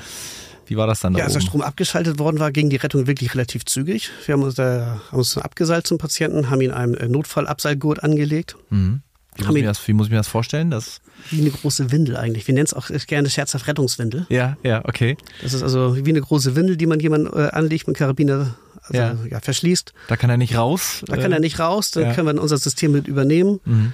wie 0.65 0.77
war 0.77 0.87
das 0.87 1.01
dann 1.01 1.13
da 1.13 1.19
Ja, 1.19 1.25
als 1.25 1.33
der? 1.33 1.41
Strom 1.41 1.61
abgeschaltet 1.61 2.19
worden 2.19 2.39
war, 2.39 2.51
ging 2.51 2.69
die 2.69 2.77
Rettung 2.77 3.05
wirklich 3.05 3.33
relativ 3.35 3.65
zügig. 3.65 4.09
Wir 4.25 4.33
haben 4.33 4.43
uns, 4.43 4.55
da, 4.55 5.01
haben 5.11 5.17
uns 5.17 5.37
abgeseilt 5.37 5.85
zum 5.85 5.97
Patienten, 5.97 6.49
haben 6.49 6.61
ihn 6.61 6.71
einen 6.71 6.93
äh, 6.95 7.07
Notfallabseilgurt 7.09 8.01
angelegt. 8.03 8.55
Mhm. 8.69 9.01
Wie, 9.35 9.41
muss 9.41 9.49
ich 9.49 9.55
wir- 9.55 9.61
mir 9.63 9.67
das, 9.67 9.87
wie 9.87 9.93
muss 9.93 10.07
ich 10.07 10.11
mir 10.11 10.17
das 10.17 10.27
vorstellen? 10.27 10.69
Das, 10.71 11.01
Wie 11.31 11.41
eine 11.41 11.49
große 11.49 11.91
Windel 11.91 12.15
eigentlich. 12.15 12.47
Wir 12.47 12.53
nennen 12.53 12.65
es 12.67 12.73
auch 12.73 12.87
gerne 13.07 13.29
scherzhaft 13.29 13.67
Rettungswindel. 13.67 14.25
ja, 14.29 14.55
ja, 14.63 14.85
okay. 14.85 15.17
Das 15.41 15.53
ist 15.53 15.63
also 15.63 15.97
wie 16.05 16.09
eine 16.09 16.21
große 16.21 16.55
Windel, 16.55 16.77
die 16.77 16.85
man 16.85 16.99
jemand 17.01 17.33
äh, 17.33 17.49
anlegt 17.51 17.87
mit 17.87 17.97
Karabiner, 17.97 18.55
also 18.83 18.93
Ja. 18.93 19.15
ja. 19.29 19.39
verschließt. 19.41 19.91
Da 20.07 20.15
kann 20.17 20.29
er 20.29 20.37
nicht 20.37 20.55
raus. 20.55 21.03
Da 21.07 21.17
kann 21.17 21.31
er 21.33 21.39
nicht 21.39 21.59
raus, 21.59 21.91
dann 21.91 22.03
ja. 22.03 22.13
können 22.13 22.27
wir 22.35 22.41
unser 22.41 22.57
System 22.57 22.91
mit 22.93 23.07
übernehmen. 23.07 23.59
Mhm. 23.65 23.93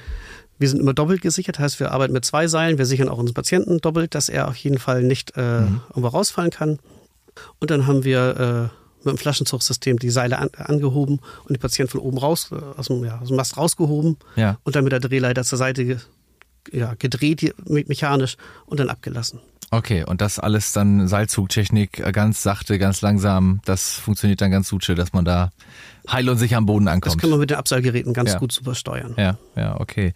Wir 0.59 0.69
sind 0.69 0.79
immer 0.79 0.93
doppelt 0.93 1.21
gesichert, 1.21 1.57
heißt 1.57 1.79
wir 1.79 1.91
arbeiten 1.91 2.13
mit 2.13 2.25
zwei 2.25 2.47
Seilen. 2.47 2.77
Wir 2.77 2.85
sichern 2.85 3.09
auch 3.09 3.17
unseren 3.17 3.33
Patienten 3.33 3.79
doppelt, 3.79 4.13
dass 4.13 4.29
er 4.29 4.47
auf 4.49 4.55
jeden 4.57 4.77
Fall 4.77 5.01
nicht 5.03 5.35
äh, 5.37 5.61
Mhm. 5.61 5.81
irgendwo 5.89 6.07
rausfallen 6.09 6.51
kann. 6.51 6.79
Und 7.59 7.71
dann 7.71 7.87
haben 7.87 8.03
wir 8.03 8.69
äh, 8.71 9.05
mit 9.05 9.15
dem 9.15 9.17
Flaschenzugssystem 9.17 9.97
die 9.97 10.09
Seile 10.09 10.37
an, 10.39 10.49
angehoben 10.57 11.19
und 11.43 11.49
den 11.51 11.59
Patienten 11.59 11.91
von 11.93 12.01
oben 12.01 12.17
raus, 12.17 12.49
äh, 12.51 12.55
aus, 12.77 12.87
dem, 12.87 13.03
ja, 13.05 13.19
aus 13.19 13.29
dem 13.29 13.37
Mast 13.37 13.55
rausgehoben 13.55 14.17
Ja. 14.35 14.57
und 14.63 14.75
dann 14.75 14.83
mit 14.83 14.91
der 14.91 14.99
Drehleiter 14.99 15.43
zur 15.45 15.57
Seite 15.57 15.99
ja, 16.71 16.93
gedreht, 16.99 17.55
mechanisch 17.67 18.35
und 18.65 18.79
dann 18.81 18.89
abgelassen. 18.89 19.39
Okay, 19.71 20.03
und 20.03 20.19
das 20.21 20.39
alles 20.39 20.71
dann 20.73 21.07
Seilzugtechnik, 21.07 21.99
äh, 21.99 22.11
ganz 22.11 22.41
sachte, 22.41 22.79
ganz 22.79 23.01
langsam, 23.01 23.61
das 23.65 23.93
funktioniert 23.93 24.41
dann 24.41 24.49
ganz 24.51 24.67
suche, 24.67 24.95
dass 24.95 25.13
man 25.13 25.25
da 25.25 25.51
heil 26.09 26.27
und 26.29 26.37
sicher 26.37 26.57
am 26.57 26.65
Boden 26.65 26.85
Das 26.85 26.93
ankommt. 26.95 27.19
können 27.21 27.33
wir 27.33 27.37
mit 27.37 27.51
den 27.51 27.57
Abseilgeräten 27.57 28.13
ganz 28.13 28.31
Ja. 28.33 28.39
gut 28.39 28.51
super 28.51 28.73
steuern. 28.73 29.13
ja, 29.17 29.37
ja, 29.55 29.79
okay. 29.79 30.13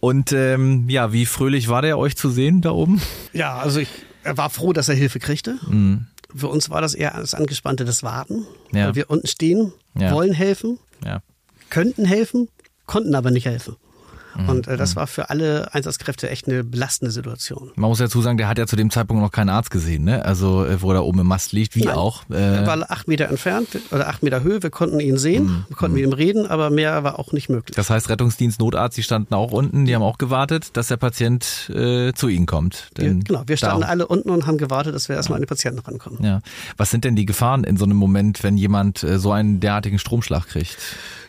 Und 0.00 0.32
ähm, 0.32 0.88
ja, 0.88 1.12
wie 1.14 1.24
fröhlich 1.24 1.68
war 1.68 1.80
der 1.82 1.96
euch 1.98 2.14
zu 2.16 2.28
sehen 2.30 2.60
da 2.60 2.70
oben? 2.72 3.00
Ja, 3.32 3.56
also 3.58 3.80
ich 3.80 3.88
er 4.22 4.36
war 4.36 4.50
froh, 4.50 4.74
dass 4.74 4.88
er 4.90 4.94
Hilfe 4.96 5.18
kriegte. 5.18 5.58
Mhm. 5.66 6.06
Für 6.34 6.48
uns 6.48 6.68
war 6.68 6.82
das 6.82 6.92
eher 6.94 7.12
das 7.18 7.32
Angespannte 7.34 7.86
das 7.86 8.02
Warten. 8.02 8.46
Ja. 8.70 8.88
Weil 8.88 8.94
wir 8.96 9.08
unten 9.10 9.26
stehen, 9.26 9.72
Ja. 9.98 10.12
wollen 10.12 10.34
helfen, 10.34 10.78
könnten 11.70 12.04
helfen, 12.04 12.48
konnten 12.86 13.14
aber 13.14 13.30
nicht 13.30 13.46
helfen. 13.46 13.76
Mhm. 14.36 14.48
Und 14.48 14.68
äh, 14.68 14.76
das 14.76 14.96
war 14.96 15.06
für 15.06 15.30
alle 15.30 15.72
Einsatzkräfte 15.74 16.30
echt 16.30 16.48
eine 16.48 16.64
belastende 16.64 17.10
Situation. 17.12 17.70
Man 17.76 17.88
muss 17.90 17.98
dazu 17.98 18.20
sagen, 18.22 18.38
der 18.38 18.48
hat 18.48 18.58
ja 18.58 18.66
zu 18.66 18.76
dem 18.76 18.90
Zeitpunkt 18.90 19.22
noch 19.22 19.32
keinen 19.32 19.48
Arzt 19.48 19.70
gesehen, 19.70 20.04
ne? 20.04 20.24
Also 20.24 20.64
äh, 20.64 20.80
wo 20.82 20.90
er 20.90 20.94
da 20.94 21.00
oben 21.00 21.20
im 21.20 21.26
Mast 21.26 21.52
liegt, 21.52 21.74
wie 21.76 21.82
Nein. 21.84 21.94
auch. 21.96 22.22
Er 22.30 22.62
Äh, 22.62 22.66
war 22.66 22.90
acht 22.90 23.08
Meter 23.08 23.28
entfernt 23.28 23.68
oder 23.90 24.08
acht 24.08 24.22
Meter 24.22 24.42
Höhe. 24.42 24.62
Wir 24.62 24.70
konnten 24.70 25.00
ihn 25.00 25.18
sehen, 25.18 25.44
Mhm. 25.44 25.64
wir 25.68 25.76
konnten 25.76 25.94
mit 25.96 26.04
ihm 26.04 26.12
reden, 26.12 26.46
aber 26.46 26.70
mehr 26.70 27.02
war 27.04 27.18
auch 27.18 27.32
nicht 27.32 27.48
möglich. 27.48 27.74
das 27.76 27.90
heißt, 27.90 28.08
Rettungsdienst, 28.08 28.60
Notarzt, 28.60 28.96
die 28.96 29.02
standen 29.02 29.34
auch 29.34 29.52
unten, 29.52 29.84
die 29.86 29.94
haben 29.94 30.02
auch 30.02 30.18
gewartet, 30.18 30.76
dass 30.76 30.88
der 30.88 30.96
Patient 30.96 31.70
äh, 31.74 32.12
zu 32.12 32.28
ihnen 32.28 32.46
kommt. 32.46 32.90
Wir, 32.94 33.04
Denn 33.04 33.24
genau, 33.24 33.42
wir 33.46 33.56
standen 33.56 33.82
alle 33.84 34.06
unten 34.06 34.30
und 34.30 34.46
haben 34.46 34.58
gewartet, 34.58 34.94
dass 34.94 35.08
wir 35.08 35.16
erstmal 35.16 35.36
an 35.36 35.42
den 35.42 35.48
Patienten 35.48 35.80
rankommen. 35.80 36.22
Ja. 36.24 36.40
Was 36.76 36.90
sind 36.90 37.04
denn 37.04 37.16
die 37.16 37.26
Gefahren 37.26 37.64
in 37.64 37.76
so 37.76 37.84
einem 37.84 37.96
Moment, 37.96 38.42
wenn 38.42 38.56
jemand 38.56 39.02
äh, 39.02 39.18
so 39.18 39.32
einen 39.32 39.60
derartigen 39.60 39.98
Stromschlag 39.98 40.46
kriegt? 40.46 40.76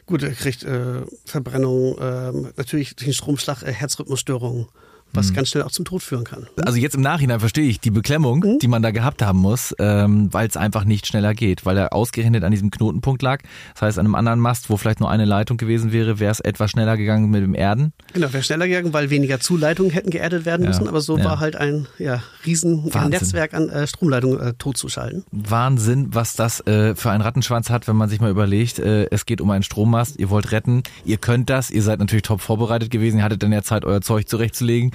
Gut, 0.06 0.24
er 0.24 0.32
kriegt 0.32 0.64
äh, 0.64 1.02
Verbrennung, 1.26 1.98
ähm, 2.02 2.52
natürlich 2.58 2.96
den 2.96 3.14
Stromschlag 3.14 3.64
äh, 3.64 3.72
Herzrhythmusstörungen, 3.72 4.68
was 5.14 5.30
Mhm. 5.32 5.36
ganz 5.36 5.50
schnell 5.50 5.64
auch 5.64 5.72
zum 5.72 5.86
Tod 5.86 6.02
führen 6.04 6.24
kann. 6.24 6.48
Also 6.66 6.78
jetzt 6.78 6.96
im 6.96 7.02
Nachhinein 7.02 7.40
verstehe 7.40 7.68
ich 7.68 7.80
die 7.80 7.92
Beklemmung, 7.92 8.40
Mhm. 8.40 8.60
die 8.60 8.68
man 8.68 8.82
da 8.82 8.92
gehabt 8.92 9.22
haben 9.22 9.40
muss, 9.40 9.76
ähm, 9.80 10.30
weil 10.32 10.48
es 10.48 10.58
einfach 10.58 10.84
nicht 10.86 11.08
schneller 11.08 11.34
geht, 11.34 11.66
weil 11.66 11.78
er 11.78 11.94
ausgerechnet 11.94 12.44
an 12.44 12.52
diesem 12.52 12.72
Knotenpunkt 12.72 13.22
lag. 13.22 13.40
Das 13.74 13.82
heißt, 13.84 14.00
an 14.00 14.06
einem 14.06 14.16
anderen 14.16 14.40
Mast, 14.40 14.70
wo 14.70 14.78
vielleicht 14.78 15.00
nur 15.00 15.10
eine 15.10 15.26
Leitung 15.26 15.58
gewesen 15.58 15.92
wäre, 15.92 16.20
wäre 16.20 16.32
es 16.32 16.40
etwas 16.40 16.72
schneller 16.72 16.98
gegangen 16.98 17.30
mit 17.30 17.42
dem 17.44 17.56
Erden. 17.56 17.94
Genau, 18.14 18.32
wäre 18.34 18.44
schneller 18.44 18.68
gegangen, 18.68 18.94
weil 18.94 19.10
weniger 19.10 19.40
Zuleitungen 19.40 19.92
hätten 19.92 20.10
geerdet 20.10 20.46
werden 20.46 20.64
Ja, 20.64 20.70
müssen, 20.70 20.88
aber 20.88 21.02
so 21.02 21.18
ja. 21.18 21.26
war 21.26 21.40
halt 21.40 21.56
ein 21.56 21.88
ja, 22.00 22.24
riesen 22.46 22.94
Wahnsinn. 22.94 23.10
Netzwerk 23.12 23.54
an 23.54 23.70
äh, 23.70 23.88
Stromleitungen 23.88 24.40
äh, 24.40 24.54
totzuschalten. 24.54 25.24
Wahnsinn, 25.32 26.10
was 26.14 26.34
das 26.36 26.66
äh, 26.68 26.96
für 26.96 27.12
einen 27.12 27.22
Rattenschwanz 27.22 27.70
hat, 27.70 27.88
wenn 27.88 27.96
man 27.96 28.10
sich 28.10 28.22
mal 28.22 28.32
überlegt, 28.32 28.80
äh, 28.80 29.08
es 29.12 29.26
geht 29.26 29.42
um 29.42 29.50
einen 29.52 29.64
Strommast, 29.64 30.20
ihr 30.20 30.30
wollt 30.30 30.52
retten, 30.52 30.84
ihr 31.06 31.18
könnt 31.18 31.50
das, 31.50 31.70
ihr 31.72 31.84
seid 31.84 32.00
natürlich 32.00 32.24
top 32.24 32.42
vorbereitet 32.42 32.90
gewesen, 32.92 33.18
ihr 33.18 33.24
hattet 33.24 33.44
dann 33.44 33.52
ja 33.52 33.62
Zeit, 33.64 33.86
euer 33.86 34.02
Zeug 34.02 34.28
zurechtzulegen, 34.28 34.92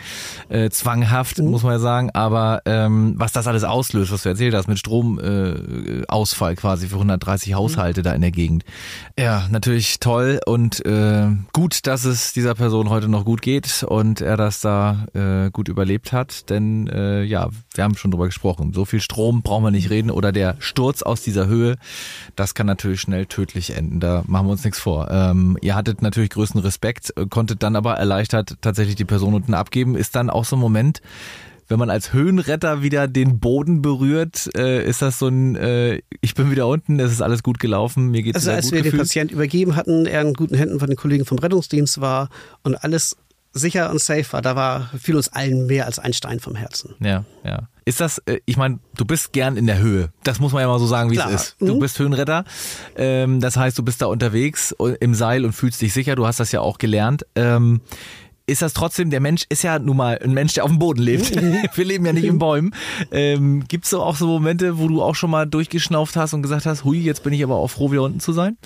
äh, 0.48 0.70
zwanghaft, 0.70 1.38
muss 1.38 1.62
man 1.62 1.72
ja 1.72 1.78
sagen, 1.78 2.10
aber 2.12 2.62
ähm, 2.64 3.14
was 3.16 3.32
das 3.32 3.46
alles 3.46 3.64
auslöst, 3.64 4.12
was 4.12 4.22
du 4.22 4.28
erzählt 4.28 4.54
hast, 4.54 4.68
mit 4.68 4.78
Stromausfall 4.78 6.52
äh, 6.52 6.56
quasi 6.56 6.88
für 6.88 6.96
130 6.96 7.54
Haushalte 7.54 8.02
da 8.02 8.12
in 8.12 8.20
der 8.20 8.30
Gegend. 8.30 8.64
Ja, 9.18 9.46
natürlich 9.50 10.00
toll 10.00 10.40
und 10.46 10.84
äh, 10.84 11.28
gut, 11.52 11.86
dass 11.86 12.04
es 12.04 12.32
dieser 12.32 12.54
Person 12.54 12.90
heute 12.90 13.08
noch 13.08 13.25
gut 13.25 13.42
geht 13.42 13.84
und 13.86 14.20
er 14.20 14.36
das 14.36 14.60
da 14.60 15.06
äh, 15.14 15.50
gut 15.50 15.68
überlebt 15.68 16.12
hat, 16.12 16.50
denn 16.50 16.86
äh, 16.88 17.22
ja, 17.22 17.48
wir 17.75 17.84
haben 17.84 17.96
schon 17.96 18.10
drüber 18.10 18.26
gesprochen, 18.26 18.72
so 18.72 18.84
viel 18.84 19.00
Strom 19.00 19.42
brauchen 19.42 19.64
wir 19.64 19.70
nicht 19.70 19.90
reden 19.90 20.10
oder 20.10 20.32
der 20.32 20.56
Sturz 20.58 21.02
aus 21.02 21.22
dieser 21.22 21.46
Höhe, 21.46 21.76
das 22.34 22.54
kann 22.54 22.66
natürlich 22.66 23.00
schnell 23.00 23.26
tödlich 23.26 23.76
enden, 23.76 24.00
da 24.00 24.22
machen 24.26 24.46
wir 24.46 24.52
uns 24.52 24.64
nichts 24.64 24.78
vor. 24.78 25.10
Ähm, 25.10 25.56
ihr 25.60 25.75
hattet 25.75 26.02
natürlich 26.02 26.30
größten 26.30 26.60
Respekt, 26.60 27.12
konntet 27.30 27.62
dann 27.62 27.76
aber 27.76 27.94
erleichtert 27.94 28.56
tatsächlich 28.60 28.96
die 28.96 29.04
Person 29.04 29.34
unten 29.34 29.54
abgeben, 29.54 29.95
ist 29.96 30.14
dann 30.16 30.30
auch 30.30 30.44
so 30.44 30.56
ein 30.56 30.60
Moment, 30.60 31.00
wenn 31.68 31.78
man 31.80 31.90
als 31.90 32.12
Höhenretter 32.12 32.82
wieder 32.82 33.08
den 33.08 33.40
Boden 33.40 33.82
berührt, 33.82 34.48
äh, 34.56 34.86
ist 34.88 35.02
das 35.02 35.18
so 35.18 35.26
ein, 35.26 35.56
äh, 35.56 36.00
ich 36.20 36.34
bin 36.34 36.50
wieder 36.50 36.68
unten, 36.68 37.00
es 37.00 37.10
ist 37.10 37.22
alles 37.22 37.42
gut 37.42 37.58
gelaufen, 37.58 38.10
mir 38.12 38.22
geht's 38.22 38.36
Also 38.36 38.48
wieder 38.50 38.56
als 38.56 38.66
gut 38.66 38.72
wir 38.74 38.78
den 38.82 38.84
gefühlt. 38.84 39.02
Patienten 39.02 39.34
übergeben 39.34 39.74
hatten, 39.74 40.06
er 40.06 40.22
in 40.22 40.34
guten 40.34 40.54
Händen 40.54 40.78
von 40.78 40.88
den 40.88 40.96
Kollegen 40.96 41.24
vom 41.24 41.38
Rettungsdienst 41.38 42.00
war 42.00 42.28
und 42.62 42.76
alles 42.76 43.16
sicher 43.52 43.90
und 43.90 44.00
safe 44.00 44.26
war, 44.32 44.42
da 44.42 44.54
war 44.54 44.90
fiel 45.00 45.16
uns 45.16 45.28
allen 45.28 45.66
mehr 45.66 45.86
als 45.86 45.98
ein 45.98 46.12
Stein 46.12 46.38
vom 46.40 46.54
Herzen. 46.56 46.94
Ja, 47.00 47.24
ja. 47.42 47.68
Ist 47.86 48.00
das, 48.00 48.18
äh, 48.26 48.38
ich 48.44 48.56
meine, 48.56 48.78
du 48.96 49.04
bist 49.04 49.32
gern 49.32 49.56
in 49.56 49.66
der 49.66 49.78
Höhe. 49.78 50.10
Das 50.24 50.38
muss 50.40 50.52
man 50.52 50.60
ja 50.60 50.68
mal 50.68 50.78
so 50.78 50.86
sagen, 50.86 51.10
wie 51.10 51.14
Klar. 51.14 51.30
es 51.32 51.42
ist. 51.42 51.56
Du 51.60 51.76
Mhm. 51.76 51.78
bist 51.80 51.98
Höhenretter. 51.98 52.44
Ähm, 52.96 53.40
das 53.40 53.56
heißt, 53.56 53.78
du 53.78 53.82
bist 53.82 54.02
da 54.02 54.06
unterwegs 54.06 54.72
äh, 54.78 54.96
im 55.00 55.14
Seil 55.14 55.44
und 55.44 55.52
fühlst 55.52 55.80
dich 55.80 55.92
sicher. 55.94 56.16
Du 56.16 56.26
hast 56.26 56.38
das 56.38 56.52
ja 56.52 56.60
auch 56.60 56.78
gelernt. 56.78 57.24
Ist 58.48 58.62
das 58.62 58.74
trotzdem, 58.74 59.10
der 59.10 59.18
Mensch 59.18 59.44
ist 59.48 59.62
ja 59.64 59.78
nun 59.80 59.96
mal 59.96 60.18
ein 60.22 60.32
Mensch, 60.32 60.54
der 60.54 60.62
auf 60.62 60.70
dem 60.70 60.78
Boden 60.78 61.02
lebt. 61.02 61.34
Wir 61.76 61.84
leben 61.84 62.06
ja 62.06 62.12
nicht 62.12 62.24
in 62.24 62.38
Bäumen. 62.38 62.72
Ähm, 63.10 63.64
Gibt 63.66 63.84
es 63.84 63.90
so 63.90 64.00
auch 64.02 64.14
so 64.14 64.26
Momente, 64.28 64.78
wo 64.78 64.86
du 64.86 65.02
auch 65.02 65.16
schon 65.16 65.30
mal 65.30 65.46
durchgeschnauft 65.46 66.14
hast 66.16 66.32
und 66.32 66.42
gesagt 66.42 66.64
hast, 66.64 66.84
hui, 66.84 66.98
jetzt 67.00 67.24
bin 67.24 67.32
ich 67.32 67.42
aber 67.42 67.56
auch 67.56 67.66
froh, 67.68 67.90
wieder 67.90 68.02
unten 68.02 68.20
zu 68.20 68.32
sein? 68.32 68.56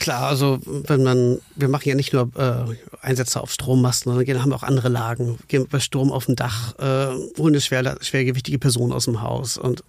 Klar, 0.00 0.24
also 0.26 0.58
wenn 0.64 1.04
man, 1.04 1.38
wir 1.54 1.68
machen 1.68 1.88
ja 1.88 1.94
nicht 1.94 2.12
nur 2.12 2.30
äh, 2.36 2.64
Einsätze 3.00 3.40
auf 3.40 3.52
Strommasten, 3.52 4.10
sondern 4.10 4.24
gehen- 4.26 4.42
haben 4.42 4.50
wir 4.50 4.56
auch 4.56 4.64
andere 4.64 4.88
Lagen. 4.88 5.38
Wir 5.38 5.46
gehen 5.46 5.66
bei 5.70 5.78
Sturm 5.78 6.10
auf 6.10 6.26
dem 6.26 6.34
Dach, 6.34 6.76
äh, 6.80 7.06
holen 7.38 7.54
eine 7.54 7.60
schwer, 7.60 7.98
schwergewichtige 8.00 8.58
Person 8.58 8.92
aus 8.92 9.04
dem 9.04 9.22
Haus. 9.22 9.56
Und 9.56 9.84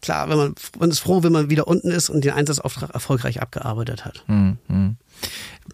klar, 0.00 0.30
wenn 0.30 0.38
man, 0.38 0.54
man 0.78 0.90
ist 0.90 1.00
froh, 1.00 1.22
wenn 1.22 1.32
man 1.32 1.50
wieder 1.50 1.68
unten 1.68 1.90
ist 1.90 2.08
und 2.08 2.24
den 2.24 2.32
Einsatzauftrag 2.32 2.88
erfolgreich 2.94 3.42
abgearbeitet 3.42 4.06
hat. 4.06 4.24
Hm, 4.28 4.56
hm. 4.68 4.96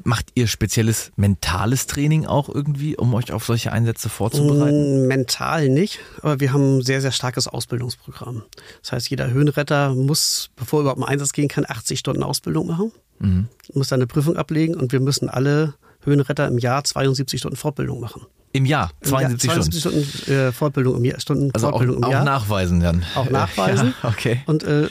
Macht 0.05 0.27
ihr 0.35 0.47
spezielles 0.47 1.13
mentales 1.17 1.87
Training 1.87 2.27
auch 2.27 2.49
irgendwie, 2.49 2.97
um 2.97 3.15
euch 3.15 3.33
auf 3.33 3.45
solche 3.45 3.73
Einsätze 3.73 4.09
vorzubereiten? 4.09 5.05
Mm, 5.05 5.07
Mental 5.07 5.69
nicht, 5.69 6.01
aber 6.23 6.41
wir 6.41 6.53
haben 6.53 6.79
ein 6.79 6.83
sehr, 6.83 7.01
sehr 7.01 7.13
starkes 7.13 7.49
Ausbildungsprogramm. 7.49 8.43
Das 8.83 8.93
heißt, 8.93 9.11
jeder 9.11 9.31
Höhenretter 9.31 9.95
muss, 9.95 10.51
bevor 10.57 10.81
er 10.81 10.83
überhaupt 10.83 10.99
im 10.99 11.05
Einsatz 11.05 11.33
gehen 11.33 11.49
kann, 11.49 11.65
80 11.67 11.99
Stunden 11.99 12.23
Ausbildung 12.23 12.67
machen. 12.67 12.93
mhm. 13.19 13.49
muss 13.75 13.89
dann 13.89 13.99
eine 14.01 14.07
Prüfung 14.07 14.37
ablegen 14.37 14.75
und 14.75 14.93
wir 14.93 15.01
müssen 15.01 15.29
alle 15.29 15.75
Höhenretter 16.05 16.47
im 16.47 16.59
Jahr 16.59 16.85
72 16.85 17.41
Stunden 17.41 17.57
Fortbildung 17.57 18.01
machen. 18.01 18.23
Im 18.53 18.65
Jahr 18.65 18.91
72, 19.03 19.11
Im 19.45 19.51
Jahr 19.51 19.63
72 19.63 19.81
Stunden, 19.81 20.05
Stunden 20.05 20.33
äh, 20.33 20.53
Fortbildung 20.53 20.97
im 20.97 21.05
Jahr, 21.05 21.21
Stunden 21.21 21.51
also 21.53 21.69
Fortbildung 21.69 22.03
auch, 22.03 22.09
im 22.09 22.13
Jahr. 22.13 22.23
Auch 22.23 22.27
nachweisen 22.27 22.81
dann. 22.81 23.05
Auch 23.15 23.31
nachweisen. 23.31 23.95
Ja, 24.03 24.09
okay. 24.09 24.41
Und 24.47 24.63
äh, 24.63 24.89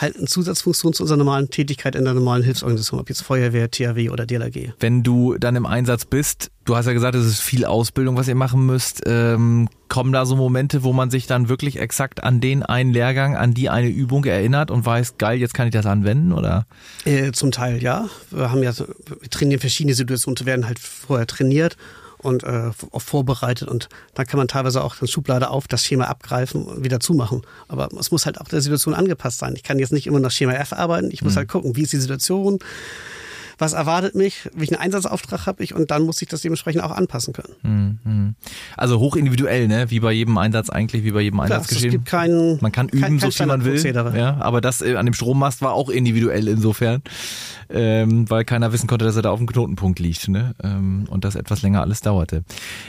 halt 0.00 0.16
eine 0.16 0.26
Zusatzfunktion 0.26 0.92
zu 0.92 1.02
unserer 1.02 1.18
normalen 1.18 1.50
Tätigkeit 1.50 1.94
in 1.94 2.04
der 2.04 2.14
normalen 2.14 2.42
Hilfsorganisation, 2.42 3.00
ob 3.00 3.08
jetzt 3.08 3.22
Feuerwehr, 3.22 3.70
THW 3.70 4.10
oder 4.10 4.26
DLRG. 4.26 4.72
Wenn 4.78 5.02
du 5.02 5.36
dann 5.38 5.56
im 5.56 5.66
Einsatz 5.66 6.04
bist, 6.04 6.50
du 6.64 6.76
hast 6.76 6.86
ja 6.86 6.92
gesagt, 6.92 7.14
es 7.14 7.26
ist 7.26 7.40
viel 7.40 7.64
Ausbildung, 7.64 8.16
was 8.16 8.28
ihr 8.28 8.34
machen 8.34 8.64
müsst. 8.64 9.02
Ähm, 9.06 9.68
kommen 9.88 10.12
da 10.12 10.24
so 10.24 10.36
Momente, 10.36 10.82
wo 10.82 10.92
man 10.92 11.10
sich 11.10 11.26
dann 11.26 11.48
wirklich 11.48 11.78
exakt 11.78 12.22
an 12.22 12.40
den 12.40 12.62
einen 12.62 12.92
Lehrgang, 12.92 13.36
an 13.36 13.54
die 13.54 13.68
eine 13.68 13.88
Übung 13.88 14.24
erinnert 14.24 14.70
und 14.70 14.86
weiß, 14.86 15.18
geil, 15.18 15.38
jetzt 15.38 15.54
kann 15.54 15.66
ich 15.66 15.72
das 15.72 15.86
anwenden, 15.86 16.32
oder? 16.32 16.66
Äh, 17.04 17.32
zum 17.32 17.50
Teil 17.50 17.82
ja. 17.82 18.08
Wir 18.30 18.50
haben 18.50 18.62
ja, 18.62 18.72
wir 18.76 19.30
trainieren 19.30 19.60
verschiedene 19.60 19.94
Situationen, 19.94 20.46
werden 20.46 20.66
halt 20.66 20.78
vorher 20.78 21.26
trainiert 21.26 21.76
und 22.22 22.44
äh, 22.44 22.70
vorbereitet 22.96 23.68
und 23.68 23.88
dann 24.14 24.26
kann 24.26 24.38
man 24.38 24.48
teilweise 24.48 24.82
auch 24.82 25.00
eine 25.00 25.08
Schublade 25.08 25.50
auf, 25.50 25.68
das 25.68 25.84
Schema 25.84 26.04
abgreifen 26.04 26.64
und 26.64 26.84
wieder 26.84 27.00
zumachen. 27.00 27.42
Aber 27.68 27.88
es 27.98 28.10
muss 28.10 28.26
halt 28.26 28.40
auch 28.40 28.48
der 28.48 28.60
Situation 28.60 28.94
angepasst 28.94 29.38
sein. 29.38 29.54
Ich 29.56 29.62
kann 29.62 29.78
jetzt 29.78 29.92
nicht 29.92 30.06
immer 30.06 30.20
nach 30.20 30.30
Schema 30.30 30.52
F 30.52 30.72
arbeiten, 30.72 31.10
ich 31.10 31.22
muss 31.22 31.34
mhm. 31.34 31.38
halt 31.38 31.48
gucken, 31.48 31.76
wie 31.76 31.82
ist 31.82 31.92
die 31.92 31.98
Situation, 31.98 32.58
was 33.60 33.74
erwartet 33.74 34.14
mich, 34.14 34.48
welchen 34.54 34.76
Einsatzauftrag 34.76 35.46
habe 35.46 35.62
ich 35.62 35.74
und 35.74 35.90
dann 35.90 36.02
muss 36.02 36.20
ich 36.22 36.28
das 36.28 36.40
dementsprechend 36.40 36.82
auch 36.82 36.92
anpassen 36.92 37.34
können. 37.34 37.98
Mhm. 38.04 38.34
Also 38.76 38.98
hoch 38.98 39.16
individuell, 39.16 39.68
ne? 39.68 39.90
Wie 39.90 40.00
bei 40.00 40.12
jedem 40.12 40.38
Einsatz 40.38 40.70
eigentlich, 40.70 41.04
wie 41.04 41.10
bei 41.10 41.20
jedem 41.20 41.40
Einsatz 41.40 41.68
Klar, 41.68 41.84
Es 41.84 41.90
gibt 41.90 42.06
keinen, 42.06 42.58
man 42.60 42.72
kann 42.72 42.88
üben, 42.88 43.00
kein, 43.00 43.18
kein 43.18 43.30
so 43.30 43.36
viel 43.36 43.46
man 43.46 43.64
will. 43.64 43.80
Ja, 44.16 44.38
aber 44.40 44.60
das 44.60 44.80
äh, 44.80 44.96
an 44.96 45.06
dem 45.06 45.14
Strommast 45.14 45.60
war 45.62 45.74
auch 45.74 45.90
individuell 45.90 46.48
insofern, 46.48 47.02
ähm, 47.68 48.28
weil 48.30 48.44
keiner 48.44 48.72
wissen 48.72 48.86
konnte, 48.86 49.04
dass 49.04 49.16
er 49.16 49.22
da 49.22 49.30
auf 49.30 49.38
dem 49.38 49.46
Knotenpunkt 49.46 49.98
liegt, 49.98 50.28
ne? 50.28 50.54
Ähm, 50.62 51.06
und 51.10 51.24
das 51.24 51.34
etwas 51.34 51.62
länger 51.62 51.82
alles 51.82 52.00
dauerte. 52.00 52.44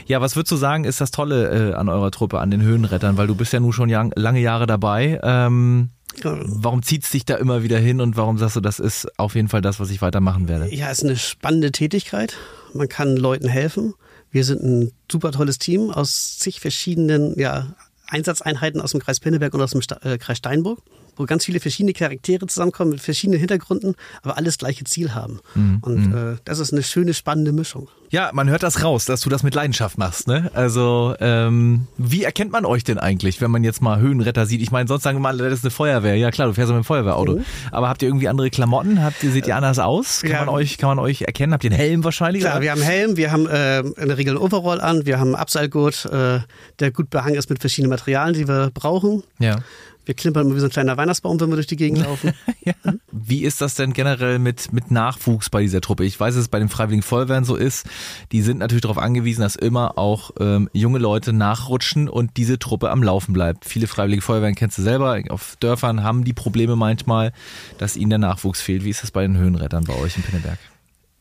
Ja, 0.05 0.21
was 0.21 0.35
würdest 0.35 0.51
du 0.51 0.55
sagen, 0.55 0.85
ist 0.85 1.01
das 1.01 1.11
Tolle 1.11 1.71
äh, 1.71 1.73
an 1.73 1.89
eurer 1.89 2.11
Truppe, 2.11 2.39
an 2.39 2.49
den 2.49 2.61
Höhenrettern, 2.61 3.17
weil 3.17 3.27
du 3.27 3.35
bist 3.35 3.51
ja 3.51 3.59
nun 3.59 3.73
schon 3.73 3.89
lange 3.89 4.39
Jahre 4.39 4.67
dabei. 4.67 5.19
Ähm, 5.21 5.89
Warum 6.23 6.83
zieht 6.83 7.03
es 7.03 7.11
dich 7.11 7.25
da 7.25 7.35
immer 7.35 7.63
wieder 7.63 7.79
hin 7.79 8.01
und 8.01 8.17
warum 8.17 8.37
sagst 8.37 8.55
du, 8.55 8.61
das 8.61 8.79
ist 8.79 9.07
auf 9.17 9.35
jeden 9.35 9.47
Fall 9.47 9.61
das, 9.61 9.79
was 9.79 9.89
ich 9.89 10.01
weitermachen 10.01 10.47
werde? 10.47 10.73
Ja, 10.73 10.89
es 10.89 10.99
ist 10.99 11.05
eine 11.05 11.17
spannende 11.17 11.71
Tätigkeit. 11.71 12.37
Man 12.73 12.89
kann 12.89 13.17
Leuten 13.17 13.47
helfen. 13.47 13.93
Wir 14.31 14.43
sind 14.45 14.63
ein 14.63 14.91
super 15.11 15.31
tolles 15.31 15.59
Team 15.59 15.89
aus 15.91 16.37
zig 16.37 16.59
verschiedenen 16.59 17.37
ja, 17.37 17.75
Einsatzeinheiten 18.07 18.81
aus 18.81 18.91
dem 18.91 19.01
Kreis 19.01 19.19
Pinneberg 19.19 19.53
und 19.53 19.61
aus 19.61 19.71
dem 19.71 19.81
Sta 19.81 19.97
äh, 20.03 20.17
Kreis 20.17 20.37
Steinburg 20.37 20.79
wo 21.21 21.25
ganz 21.25 21.45
viele 21.45 21.59
verschiedene 21.59 21.93
Charaktere 21.93 22.47
zusammenkommen 22.47 22.91
mit 22.91 23.01
verschiedenen 23.01 23.39
Hintergründen, 23.39 23.95
aber 24.23 24.37
alles 24.37 24.57
gleiche 24.57 24.83
Ziel 24.83 25.13
haben. 25.13 25.39
Mhm. 25.55 25.77
Und 25.81 26.07
mhm. 26.07 26.33
äh, 26.33 26.37
das 26.43 26.59
ist 26.59 26.73
eine 26.73 26.83
schöne, 26.83 27.13
spannende 27.13 27.51
Mischung. 27.51 27.87
Ja, 28.09 28.31
man 28.33 28.49
hört 28.49 28.61
das 28.61 28.83
raus, 28.83 29.05
dass 29.05 29.21
du 29.21 29.29
das 29.29 29.41
mit 29.41 29.55
Leidenschaft 29.55 29.97
machst. 29.97 30.27
Ne? 30.27 30.51
Also 30.53 31.15
ähm, 31.21 31.87
wie 31.97 32.25
erkennt 32.25 32.51
man 32.51 32.65
euch 32.65 32.83
denn 32.83 32.97
eigentlich, 32.97 33.39
wenn 33.39 33.51
man 33.51 33.63
jetzt 33.63 33.81
mal 33.81 34.01
Höhenretter 34.01 34.45
sieht? 34.45 34.61
Ich 34.61 34.69
meine, 34.69 34.87
sonst 34.89 35.03
sagen 35.03 35.17
wir 35.17 35.21
mal, 35.21 35.37
das 35.37 35.53
ist 35.53 35.63
eine 35.63 35.71
Feuerwehr. 35.71 36.15
Ja 36.15 36.29
klar, 36.29 36.47
du 36.47 36.53
fährst 36.53 36.69
mit 36.69 36.75
einem 36.75 36.83
Feuerwehrauto. 36.83 37.37
Mhm. 37.37 37.45
Aber 37.71 37.87
habt 37.87 38.01
ihr 38.01 38.09
irgendwie 38.09 38.27
andere 38.27 38.49
Klamotten? 38.49 39.01
Habt 39.01 39.23
ihr, 39.23 39.31
seht 39.31 39.47
ihr 39.47 39.55
anders 39.55 39.79
aus? 39.79 40.23
Kann, 40.23 40.31
ja. 40.31 40.39
man 40.39 40.49
euch, 40.49 40.77
kann 40.77 40.89
man 40.89 40.99
euch 40.99 41.21
erkennen? 41.21 41.53
Habt 41.53 41.63
ihr 41.63 41.71
einen 41.71 41.79
Helm 41.79 42.03
wahrscheinlich? 42.03 42.41
Klar, 42.41 42.55
oder? 42.55 42.63
wir 42.63 42.71
haben 42.71 42.81
einen 42.81 42.89
Helm, 42.89 43.17
wir 43.17 43.31
haben 43.31 43.47
äh, 43.47 43.79
in 43.79 44.07
der 44.07 44.17
Regel 44.17 44.35
einen 44.35 44.43
Overall 44.43 44.81
an, 44.81 45.05
wir 45.05 45.17
haben 45.17 45.27
einen 45.27 45.35
Abseilgurt, 45.35 46.05
äh, 46.11 46.39
der 46.79 46.91
gut 46.91 47.09
behangen 47.09 47.35
ist 47.35 47.49
mit 47.49 47.59
verschiedenen 47.59 47.91
Materialien, 47.91 48.33
die 48.33 48.47
wir 48.47 48.71
brauchen. 48.73 49.23
Ja. 49.39 49.59
Wir 50.05 50.15
klimpern 50.15 50.48
immer 50.48 50.55
wie 50.55 50.60
so 50.60 50.65
ein 50.65 50.72
kleiner 50.72 50.98
Weihnachtsbaum, 50.98 51.39
wenn 51.39 51.50
wir 51.50 51.55
durch 51.55 51.67
die 51.67 51.75
Gegend 51.75 52.00
laufen. 52.03 52.34
ja. 52.63 52.74
Wie 53.12 53.43
ist 53.43 53.62
das 53.62 53.75
denn 53.75 53.93
generell 53.93 54.39
mit, 54.39 54.74
mit 54.74 54.91
Nachwuchs 54.91 55.50
bei 55.50 55.62
dieser 55.62 55.81
Truppe? 55.81 56.05
Ich 56.05 56.20
weiß, 56.20 56.34
dass 56.36 56.43
es 56.43 56.48
bei 56.48 56.60
den 56.60 56.70
Freiwilligen 56.70 57.03
Feuerwehren 57.03 57.43
so 57.46 57.55
ist. 57.55 57.86
Die 58.31 58.41
sind 58.41 58.60
natürlich 58.60 58.81
darauf 58.81 58.98
angewiesen, 58.98 59.41
dass 59.41 59.55
immer 59.55 59.98
auch 59.98 60.31
ähm, 60.39 60.70
junge 60.74 61.00
Leute 61.00 61.34
nachrutschen 61.34 62.10
und 62.10 62.38
diese 62.38 62.58
Truppe 62.60 62.89
am 62.89 63.03
Laufen 63.03 63.34
bleibt. 63.34 63.65
Viele 63.65 63.88
Freiwillige 63.88 64.22
Feuerwehren 64.22 64.55
kennst 64.55 64.77
du 64.77 64.81
selber. 64.81 65.22
Auf 65.29 65.55
Dörfern 65.59 66.03
haben 66.03 66.24
die 66.24 66.33
Probleme 66.33 66.75
manchmal, 66.75 67.31
dass 67.77 67.96
ihnen 67.96 68.09
der 68.09 68.20
Nachwuchs 68.20 68.61
fehlt. 68.61 68.83
Wie 68.83 68.90
ist 68.90 69.03
das 69.03 69.11
bei 69.11 69.22
den 69.22 69.37
Höhenrettern 69.37 69.83
bei 69.83 69.96
euch 69.96 70.18
in 70.18 70.24
Pinneberg? 70.24 70.57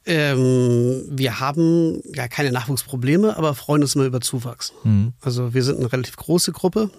Ähm, 0.07 1.03
wir 1.11 1.41
haben 1.41 2.01
ja 2.15 2.27
keine 2.29 2.53
Nachwuchsprobleme, 2.53 3.37
aber 3.37 3.55
freuen 3.55 3.83
uns 3.83 3.95
immer 3.95 4.07
über 4.07 4.21
Zuwachs. 4.21 4.73
Mhm. 4.83 5.13
Also 5.21 5.53
wir 5.53 5.63
sind 5.63 5.79
eine 5.79 5.93
relativ 5.93 6.17
große 6.17 6.53
Gruppe. 6.53 6.91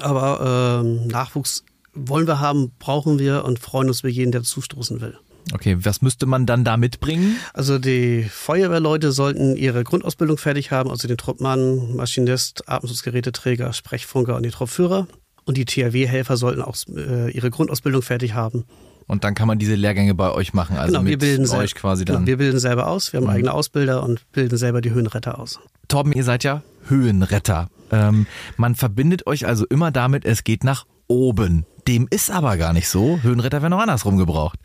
Aber 0.00 0.82
ähm, 0.82 1.06
Nachwuchs 1.06 1.64
wollen 1.94 2.26
wir 2.26 2.40
haben, 2.40 2.72
brauchen 2.78 3.18
wir 3.18 3.44
und 3.44 3.58
freuen 3.58 3.88
uns 3.88 4.00
über 4.00 4.08
jeden, 4.08 4.32
der 4.32 4.42
zustoßen 4.42 5.00
will. 5.00 5.18
Okay, 5.54 5.78
was 5.80 6.02
müsste 6.02 6.26
man 6.26 6.46
dann 6.46 6.64
da 6.64 6.76
mitbringen? 6.76 7.36
Also 7.54 7.78
die 7.78 8.24
Feuerwehrleute 8.24 9.12
sollten 9.12 9.56
ihre 9.56 9.82
Grundausbildung 9.82 10.36
fertig 10.36 10.70
haben, 10.70 10.90
also 10.90 11.08
den 11.08 11.16
Truppmann, 11.16 11.96
Maschinist, 11.96 12.68
Atemschutzgeräteträger, 12.68 13.72
Sprechfunker 13.72 14.36
und 14.36 14.44
die 14.44 14.50
Truppführer. 14.50 15.06
Und 15.44 15.56
die 15.56 15.64
THW-Helfer 15.64 16.36
sollten 16.36 16.60
auch 16.60 16.76
äh, 16.94 17.30
ihre 17.30 17.50
Grundausbildung 17.50 18.02
fertig 18.02 18.34
haben. 18.34 18.64
Und 19.08 19.24
dann 19.24 19.34
kann 19.34 19.48
man 19.48 19.58
diese 19.58 19.74
Lehrgänge 19.74 20.14
bei 20.14 20.30
euch 20.30 20.52
machen, 20.52 20.76
also 20.76 20.92
genau, 20.92 21.02
mit 21.02 21.22
euch 21.22 21.48
selber, 21.48 21.66
quasi 21.68 22.04
dann. 22.04 22.16
Genau, 22.16 22.26
wir 22.26 22.36
bilden 22.36 22.60
selber 22.60 22.86
aus, 22.86 23.12
wir 23.12 23.18
haben 23.18 23.24
mhm. 23.26 23.32
eigene 23.32 23.52
Ausbilder 23.54 24.02
und 24.02 24.30
bilden 24.32 24.56
selber 24.56 24.82
die 24.82 24.90
Höhenretter 24.90 25.38
aus. 25.38 25.58
Torben, 25.88 26.12
ihr 26.12 26.24
seid 26.24 26.44
ja 26.44 26.62
Höhenretter. 26.88 27.68
Ähm, 27.90 28.26
man 28.58 28.74
verbindet 28.74 29.26
euch 29.26 29.46
also 29.46 29.66
immer 29.66 29.90
damit, 29.90 30.26
es 30.26 30.44
geht 30.44 30.62
nach 30.62 30.84
oben. 31.06 31.64
Dem 31.88 32.06
ist 32.10 32.30
aber 32.30 32.58
gar 32.58 32.74
nicht 32.74 32.88
so. 32.88 33.18
Höhenretter 33.22 33.62
werden 33.62 33.72
auch 33.72 33.80
andersrum 33.80 34.18
gebraucht. 34.18 34.58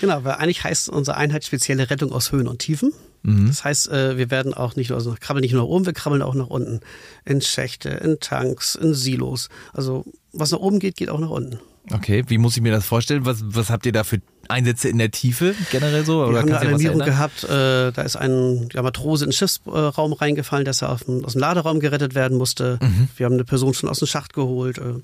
Genau, 0.00 0.22
weil 0.22 0.34
eigentlich 0.34 0.62
heißt 0.62 0.88
unsere 0.88 1.16
Einheit 1.16 1.44
spezielle 1.44 1.90
Rettung 1.90 2.12
aus 2.12 2.30
Höhen 2.30 2.46
und 2.46 2.60
Tiefen. 2.60 2.92
Mhm. 3.22 3.48
Das 3.48 3.64
heißt, 3.64 3.88
äh, 3.90 4.16
wir 4.16 4.30
werden 4.30 4.54
auch 4.54 4.76
nicht 4.76 4.90
nur, 4.90 4.98
also 4.98 5.16
krabbeln 5.18 5.42
nicht 5.42 5.52
nur 5.52 5.62
nach 5.62 5.68
oben, 5.68 5.86
wir 5.86 5.92
krabbeln 5.92 6.22
auch 6.22 6.36
nach 6.36 6.46
unten. 6.46 6.80
In 7.24 7.40
Schächte, 7.40 7.88
in 7.88 8.20
Tanks, 8.20 8.76
in 8.76 8.94
Silos. 8.94 9.48
Also 9.72 10.04
was 10.32 10.52
nach 10.52 10.60
oben 10.60 10.78
geht, 10.78 10.96
geht 10.96 11.10
auch 11.10 11.18
nach 11.18 11.30
unten. 11.30 11.58
Okay, 11.92 12.24
wie 12.28 12.38
muss 12.38 12.56
ich 12.56 12.62
mir 12.62 12.72
das 12.72 12.86
vorstellen? 12.86 13.24
Was, 13.24 13.42
was 13.42 13.70
habt 13.70 13.86
ihr 13.86 13.92
da 13.92 14.04
für 14.04 14.20
Einsätze 14.48 14.88
in 14.88 14.98
der 14.98 15.10
Tiefe 15.10 15.54
generell 15.70 16.04
so? 16.04 16.22
Oder 16.22 16.32
wir 16.32 16.40
haben 16.40 16.48
eine 16.48 16.58
Alarmierung 16.58 16.98
gehabt, 17.00 17.44
äh, 17.44 17.92
da 17.92 18.02
ist 18.02 18.16
ein 18.16 18.68
ja, 18.72 18.82
Matrose 18.82 19.24
in 19.24 19.30
den 19.30 19.36
Schiffsraum 19.36 20.12
reingefallen, 20.12 20.64
dass 20.64 20.82
er 20.82 20.96
dem, 21.06 21.24
aus 21.24 21.32
dem 21.32 21.40
Laderaum 21.40 21.80
gerettet 21.80 22.14
werden 22.14 22.38
musste. 22.38 22.78
Mhm. 22.82 23.08
Wir 23.16 23.26
haben 23.26 23.34
eine 23.34 23.44
Person 23.44 23.74
schon 23.74 23.88
aus 23.88 23.98
dem 23.98 24.08
Schacht 24.08 24.32
geholt. 24.32 24.78
Äh, 24.78 25.00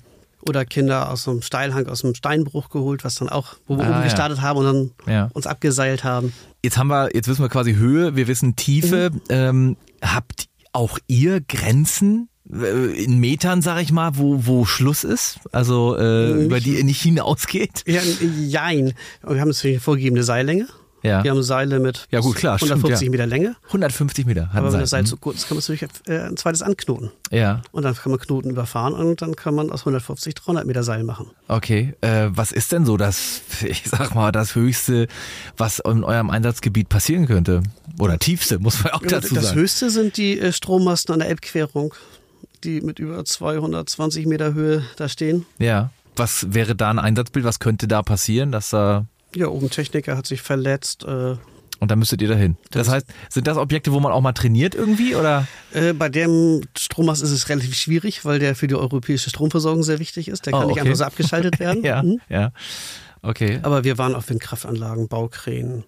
oder 0.47 0.63
Kinder 0.63 1.11
aus 1.11 1.27
einem 1.27 1.41
Steilhang, 1.41 1.87
aus 1.87 2.03
einem 2.03 2.13
Steinbruch 2.13 2.69
geholt, 2.69 3.03
was 3.03 3.15
dann 3.15 3.29
auch, 3.29 3.55
wo 3.67 3.77
wir 3.77 3.85
ah, 3.85 3.89
oben 3.89 3.97
ja. 3.97 4.03
gestartet 4.03 4.41
haben 4.41 4.59
und 4.59 4.65
dann 4.65 4.91
ja. 5.11 5.29
uns 5.33 5.47
abgeseilt 5.47 6.03
haben. 6.03 6.33
Jetzt 6.63 6.77
haben 6.77 6.87
wir, 6.87 7.15
jetzt 7.15 7.27
wissen 7.27 7.41
wir 7.41 7.49
quasi 7.49 7.73
Höhe, 7.73 8.15
wir 8.15 8.27
wissen 8.27 8.55
Tiefe. 8.55 9.09
Mhm. 9.11 9.21
Ähm, 9.29 9.77
habt 10.03 10.45
auch 10.71 10.99
ihr 11.07 11.41
Grenzen 11.41 12.29
in 12.49 13.19
Metern, 13.19 13.61
sag 13.61 13.81
ich 13.81 13.91
mal, 13.91 14.17
wo, 14.17 14.45
wo 14.45 14.65
Schluss 14.65 15.03
ist? 15.03 15.39
Also 15.51 15.97
äh, 15.97 16.45
über 16.45 16.59
die 16.59 16.77
ihr 16.77 16.83
nicht 16.83 17.01
hinausgeht? 17.01 17.83
Ja, 17.87 18.01
jein. 18.01 18.93
Wir 19.27 19.41
haben 19.41 19.49
natürlich 19.49 19.77
eine 19.77 19.81
vorgegebene 19.81 20.23
Seillänge. 20.23 20.67
Ja. 21.05 21.23
Wir 21.23 21.31
haben 21.31 21.43
Seile 21.43 21.79
mit 21.79 22.07
ja, 22.09 22.19
gut, 22.19 22.35
klar, 22.35 22.55
150 22.55 22.97
stimmt. 22.97 23.11
Meter 23.11 23.27
Länge. 23.27 23.55
150 23.67 24.25
Meter. 24.25 24.49
Aber 24.53 24.73
wenn 24.73 24.79
das 24.79 24.89
Seil 24.89 25.05
zu 25.05 25.17
kurz 25.17 25.37
ist, 25.37 25.47
kann 25.47 25.55
man 25.55 25.61
natürlich 25.61 25.87
äh, 26.07 26.29
ein 26.29 26.35
zweites 26.35 26.63
anknoten. 26.63 27.11
Ja. 27.29 27.61
Und 27.71 27.83
dann 27.83 27.93
kann 27.93 28.11
man 28.11 28.19
Knoten 28.19 28.49
überfahren 28.49 28.93
und 28.93 29.21
dann 29.21 29.35
kann 29.35 29.53
man 29.53 29.69
aus 29.69 29.81
150 29.81 30.33
300 30.33 30.65
Meter 30.65 30.81
Seil 30.81 31.03
machen. 31.03 31.27
Okay. 31.47 31.93
Äh, 32.01 32.29
was 32.31 32.51
ist 32.51 32.71
denn 32.71 32.85
so 32.85 32.97
das, 32.97 33.41
ich 33.63 33.83
sag 33.85 34.15
mal, 34.15 34.31
das 34.31 34.55
Höchste, 34.55 35.07
was 35.57 35.77
in 35.77 36.03
eurem 36.03 36.31
Einsatzgebiet 36.31 36.89
passieren 36.89 37.27
könnte? 37.27 37.61
Oder 37.99 38.17
tiefste, 38.17 38.57
muss 38.57 38.83
man 38.83 38.93
auch 38.93 39.01
dazu 39.03 39.35
sagen. 39.35 39.45
Das 39.45 39.53
Höchste 39.53 39.91
sind 39.91 40.17
die 40.17 40.39
äh, 40.39 40.51
Strommasten 40.51 41.13
an 41.13 41.19
der 41.19 41.29
Elbquerung 41.29 41.93
die 42.65 42.81
mit 42.81 42.99
über 42.99 43.23
220 43.23 44.25
Meter 44.25 44.53
Höhe 44.53 44.83
da 44.97 45.07
stehen. 45.07 45.45
Ja. 45.59 45.91
Was 46.15 46.53
wäre 46.53 46.75
da 46.75 46.89
ein 46.89 46.99
Einsatzbild? 46.99 47.45
Was 47.45 47.59
könnte 47.59 47.87
da 47.87 48.01
passieren, 48.01 48.51
dass 48.51 48.69
da. 48.69 49.05
Ja, 49.35 49.47
oben 49.47 49.69
Techniker 49.69 50.15
hat 50.15 50.25
sich 50.25 50.41
verletzt. 50.41 51.03
Äh, 51.03 51.35
und 51.79 51.91
dann 51.91 51.99
müsstet 51.99 52.21
ihr 52.21 52.29
dahin. 52.29 52.55
Das, 52.71 52.89
heißt, 52.89 53.05
sind 53.29 53.47
das 53.47 53.57
Objekte, 53.57 53.91
wo 53.91 53.99
man 53.99 54.11
auch 54.11 54.21
mal 54.21 54.31
trainiert 54.31 54.75
irgendwie, 54.75 55.15
oder? 55.15 55.45
Äh, 55.73 55.93
bei 55.93 56.07
dem 56.07 56.61
Strommast 56.77 57.21
ist 57.21 57.31
es 57.31 57.49
relativ 57.49 57.75
schwierig, 57.75 58.23
weil 58.23 58.39
der 58.39 58.55
für 58.55 58.67
die 58.67 58.75
europäische 58.75 59.29
Stromversorgung 59.29 59.83
sehr 59.83 59.99
wichtig 59.99 60.29
ist. 60.29 60.45
Der 60.45 60.53
kann 60.53 60.63
oh, 60.63 60.65
okay. 60.65 60.73
nicht 60.73 60.81
einfach 60.81 60.95
so 60.95 61.03
abgeschaltet 61.03 61.59
werden. 61.59 61.83
ja, 61.83 62.01
mhm. 62.01 62.21
ja. 62.29 62.51
Okay. 63.21 63.59
Aber 63.63 63.83
wir 63.83 63.97
waren 63.97 64.15
auf 64.15 64.29
Windkraftanlagen, 64.29 65.07
Baukränen, 65.07 65.83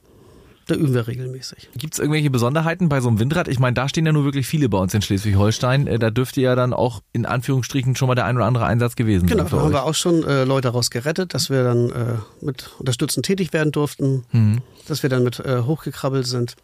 da 0.67 0.75
üben 0.75 0.93
wir 0.93 1.08
regelmäßig. 1.08 1.69
Gibt 1.77 1.93
es 1.93 1.99
irgendwelche 1.99 2.30
Besonderheiten 2.30 2.89
bei 2.89 2.99
so 2.99 3.08
einem 3.08 3.19
Windrad? 3.19 3.47
Ich 3.47 3.60
meine, 3.60 3.73
da 3.73 3.88
stehen 3.88 4.06
ja 4.06 4.12
nur 4.12 4.25
wirklich 4.25 4.47
viele 4.47 4.67
bei 4.69 4.77
uns 4.77 4.93
in 4.93 5.01
Schleswig-Holstein. 5.01 5.88
Äh, 5.88 5.97
da 5.97 6.10
dürfte 6.10 6.41
ja 6.41 6.56
dann 6.56 6.73
auch 6.73 7.01
in 7.13 7.25
Anführungsstrichen 7.25 7.95
schon 7.95 8.08
mal 8.08 8.15
der 8.15 8.25
ein 8.25 8.36
oder 8.36 8.45
andere 8.45 8.65
Einsatz 8.65 8.95
gewesen 8.95 9.27
genau, 9.27 9.43
sein. 9.43 9.49
Genau, 9.49 9.58
da 9.58 9.65
haben 9.65 9.73
wir 9.73 9.84
auch 9.84 9.95
schon 9.95 10.23
äh, 10.23 10.43
Leute 10.43 10.67
daraus 10.67 10.89
gerettet, 10.89 11.34
dass 11.34 11.49
wir 11.49 11.63
dann 11.63 11.89
äh, 11.89 12.15
mit 12.41 12.69
unterstützend 12.80 13.25
tätig 13.25 13.53
werden 13.53 13.71
durften, 13.71 14.25
mhm. 14.32 14.62
dass 14.88 15.03
wir 15.03 15.10
dann 15.10 15.23
mit 15.23 15.39
äh, 15.39 15.62
hochgekrabbelt 15.62 16.27
sind. 16.27 16.56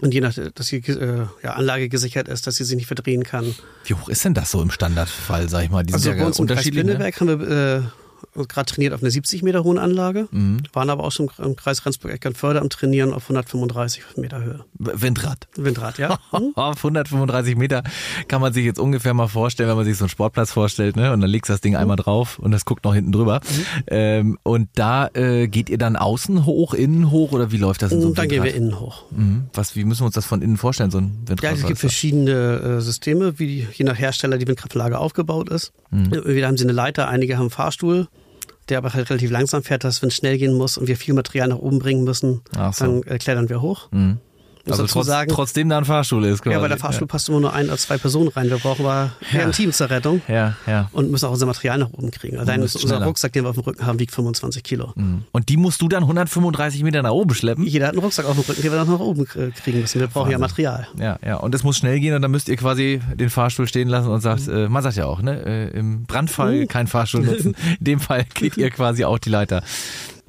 Und 0.00 0.12
je 0.12 0.20
nach, 0.20 0.34
dass 0.54 0.66
die 0.66 0.78
äh, 0.78 1.26
ja, 1.42 1.52
Anlage 1.52 1.88
gesichert 1.88 2.28
ist, 2.28 2.46
dass 2.46 2.56
sie 2.56 2.64
sich 2.64 2.76
nicht 2.76 2.88
verdrehen 2.88 3.22
kann. 3.22 3.54
Wie 3.84 3.94
hoch 3.94 4.08
ist 4.08 4.24
denn 4.24 4.34
das 4.34 4.50
so 4.50 4.60
im 4.60 4.70
Standardfall, 4.70 5.48
sag 5.48 5.64
ich 5.64 5.70
mal? 5.70 5.84
Die 5.84 5.94
also 5.94 6.10
bei 6.10 6.26
uns 6.26 6.38
im 6.38 6.46
Kreis 6.46 6.66
ne? 6.66 6.98
haben 6.98 7.40
wir 7.40 7.48
äh, 7.48 7.82
gerade 8.34 8.66
trainiert 8.66 8.92
auf 8.92 9.02
einer 9.02 9.10
70 9.10 9.42
Meter 9.42 9.64
hohen 9.64 9.78
Anlage, 9.78 10.28
mhm. 10.30 10.58
waren 10.72 10.90
aber 10.90 11.04
auch 11.04 11.12
schon 11.12 11.30
im 11.38 11.56
Kreis 11.56 11.84
Rendsburg-Eckernförde 11.84 12.60
am 12.60 12.70
Trainieren 12.70 13.12
auf 13.12 13.24
135 13.24 14.02
Meter 14.16 14.42
Höhe. 14.42 14.64
Windrad. 14.78 15.48
Windrad, 15.56 15.98
ja. 15.98 16.18
auf 16.54 16.76
135 16.76 17.56
Meter 17.56 17.82
kann 18.28 18.40
man 18.40 18.52
sich 18.52 18.64
jetzt 18.64 18.78
ungefähr 18.78 19.14
mal 19.14 19.28
vorstellen, 19.28 19.68
wenn 19.68 19.76
man 19.76 19.84
sich 19.84 19.96
so 19.96 20.04
einen 20.04 20.10
Sportplatz 20.10 20.52
vorstellt, 20.52 20.96
ne? 20.96 21.12
Und 21.12 21.20
dann 21.20 21.30
legst 21.30 21.48
du 21.48 21.52
das 21.52 21.60
Ding 21.60 21.72
mhm. 21.72 21.78
einmal 21.78 21.96
drauf 21.96 22.38
und 22.38 22.50
das 22.50 22.64
guckt 22.64 22.84
noch 22.84 22.94
hinten 22.94 23.12
drüber. 23.12 23.40
Mhm. 23.40 23.82
Ähm, 23.88 24.38
und 24.42 24.68
da 24.74 25.08
äh, 25.14 25.48
geht 25.48 25.68
ihr 25.68 25.78
dann 25.78 25.96
außen 25.96 26.46
hoch, 26.46 26.74
innen 26.74 27.10
hoch 27.10 27.32
oder 27.32 27.52
wie 27.52 27.56
läuft 27.58 27.82
das 27.82 27.92
in 27.92 28.00
so 28.00 28.08
einem 28.08 28.14
Dann 28.14 28.30
Windrad? 28.30 28.44
gehen 28.44 28.54
wir 28.54 28.54
innen 28.54 28.80
hoch. 28.80 29.04
Mhm. 29.10 29.44
Was, 29.52 29.76
wie 29.76 29.84
müssen 29.84 30.02
wir 30.02 30.06
uns 30.06 30.14
das 30.14 30.26
von 30.26 30.42
innen 30.42 30.56
vorstellen, 30.56 30.90
so 30.90 30.98
ein 30.98 31.22
Windrad? 31.26 31.42
Ja, 31.42 31.56
es 31.56 31.66
gibt 31.66 31.78
verschiedene 31.78 32.32
äh, 32.32 32.80
Systeme, 32.80 33.38
wie 33.38 33.66
je 33.72 33.84
nach 33.84 33.98
Hersteller 33.98 34.38
die 34.38 34.46
Windkraftanlage 34.46 34.98
aufgebaut 34.98 35.48
ist. 35.48 35.72
Mhm. 35.90 36.24
Wieder 36.26 36.48
haben 36.48 36.56
sie 36.56 36.64
eine 36.64 36.72
Leiter, 36.72 37.08
einige 37.08 37.34
haben 37.34 37.42
einen 37.42 37.50
Fahrstuhl 37.50 38.08
der 38.68 38.78
aber 38.78 38.92
halt 38.94 39.10
relativ 39.10 39.30
langsam 39.30 39.62
fährt, 39.62 39.84
dass 39.84 40.02
wenn 40.02 40.08
es 40.08 40.16
schnell 40.16 40.38
gehen 40.38 40.54
muss 40.54 40.78
und 40.78 40.86
wir 40.86 40.96
viel 40.96 41.14
Material 41.14 41.48
nach 41.48 41.58
oben 41.58 41.78
bringen 41.78 42.04
müssen, 42.04 42.42
so. 42.52 42.84
dann 42.84 43.02
äh, 43.04 43.18
klettern 43.18 43.48
wir 43.48 43.60
hoch. 43.60 43.88
Mhm. 43.90 44.18
Also 44.68 44.86
trotz, 44.86 45.06
sagen, 45.06 45.30
trotzdem 45.30 45.68
da 45.68 45.78
ein 45.78 45.84
Fahrstuhl 45.84 46.24
ist. 46.24 46.42
Quasi. 46.42 46.54
Ja, 46.54 46.62
weil 46.62 46.68
der 46.68 46.78
Fahrstuhl 46.78 47.06
ja. 47.06 47.10
passt 47.10 47.28
immer 47.28 47.40
nur 47.40 47.52
ein 47.52 47.66
oder 47.66 47.76
zwei 47.76 47.98
Personen 47.98 48.28
rein. 48.28 48.48
Wir 48.48 48.56
brauchen 48.56 48.84
aber 48.84 49.12
ja. 49.32 49.42
ein 49.42 49.52
Team 49.52 49.72
zur 49.72 49.90
Rettung. 49.90 50.22
Ja, 50.26 50.56
ja. 50.66 50.88
Und 50.92 51.10
müssen 51.10 51.26
auch 51.26 51.32
unser 51.32 51.46
Material 51.46 51.78
nach 51.78 51.90
oben 51.92 52.10
kriegen. 52.10 52.38
Allein 52.38 52.62
unser 52.62 52.78
schneller. 52.78 53.04
Rucksack, 53.04 53.32
den 53.32 53.44
wir 53.44 53.50
auf 53.50 53.56
dem 53.56 53.64
Rücken 53.64 53.86
haben, 53.86 53.98
wiegt 53.98 54.14
25 54.14 54.62
Kilo. 54.62 54.92
Mhm. 54.94 55.24
Und 55.32 55.48
die 55.48 55.56
musst 55.56 55.82
du 55.82 55.88
dann 55.88 56.04
135 56.04 56.82
Meter 56.82 57.02
nach 57.02 57.10
oben 57.10 57.34
schleppen? 57.34 57.66
Jeder 57.66 57.88
hat 57.88 57.94
einen 57.94 58.02
Rucksack 58.02 58.26
auf 58.26 58.34
dem 58.34 58.44
Rücken, 58.44 58.62
den 58.62 58.72
wir 58.72 58.78
dann 58.78 58.88
nach 58.88 59.00
oben 59.00 59.26
kriegen 59.26 59.80
müssen. 59.80 60.00
Wir 60.00 60.06
brauchen 60.06 60.32
Wahnsinn. 60.32 60.32
ja 60.32 60.38
Material. 60.38 60.88
Ja, 60.98 61.18
ja. 61.24 61.36
Und 61.36 61.54
es 61.54 61.62
muss 61.62 61.76
schnell 61.76 62.00
gehen 62.00 62.14
und 62.14 62.22
dann 62.22 62.30
müsst 62.30 62.48
ihr 62.48 62.56
quasi 62.56 63.00
den 63.14 63.30
Fahrstuhl 63.30 63.68
stehen 63.68 63.88
lassen 63.88 64.08
und 64.08 64.20
sagt, 64.20 64.46
mhm. 64.46 64.54
äh, 64.54 64.68
man 64.68 64.82
sagt 64.82 64.96
ja 64.96 65.06
auch, 65.06 65.20
ne, 65.20 65.44
äh, 65.44 65.78
im 65.78 66.04
Brandfall 66.06 66.60
mhm. 66.60 66.68
kein 66.68 66.86
Fahrstuhl 66.86 67.22
nutzen. 67.22 67.54
In 67.78 67.84
dem 67.84 68.00
Fall 68.00 68.24
geht 68.34 68.56
ihr 68.56 68.70
quasi 68.70 69.04
auch 69.04 69.18
die 69.18 69.30
Leiter. 69.30 69.62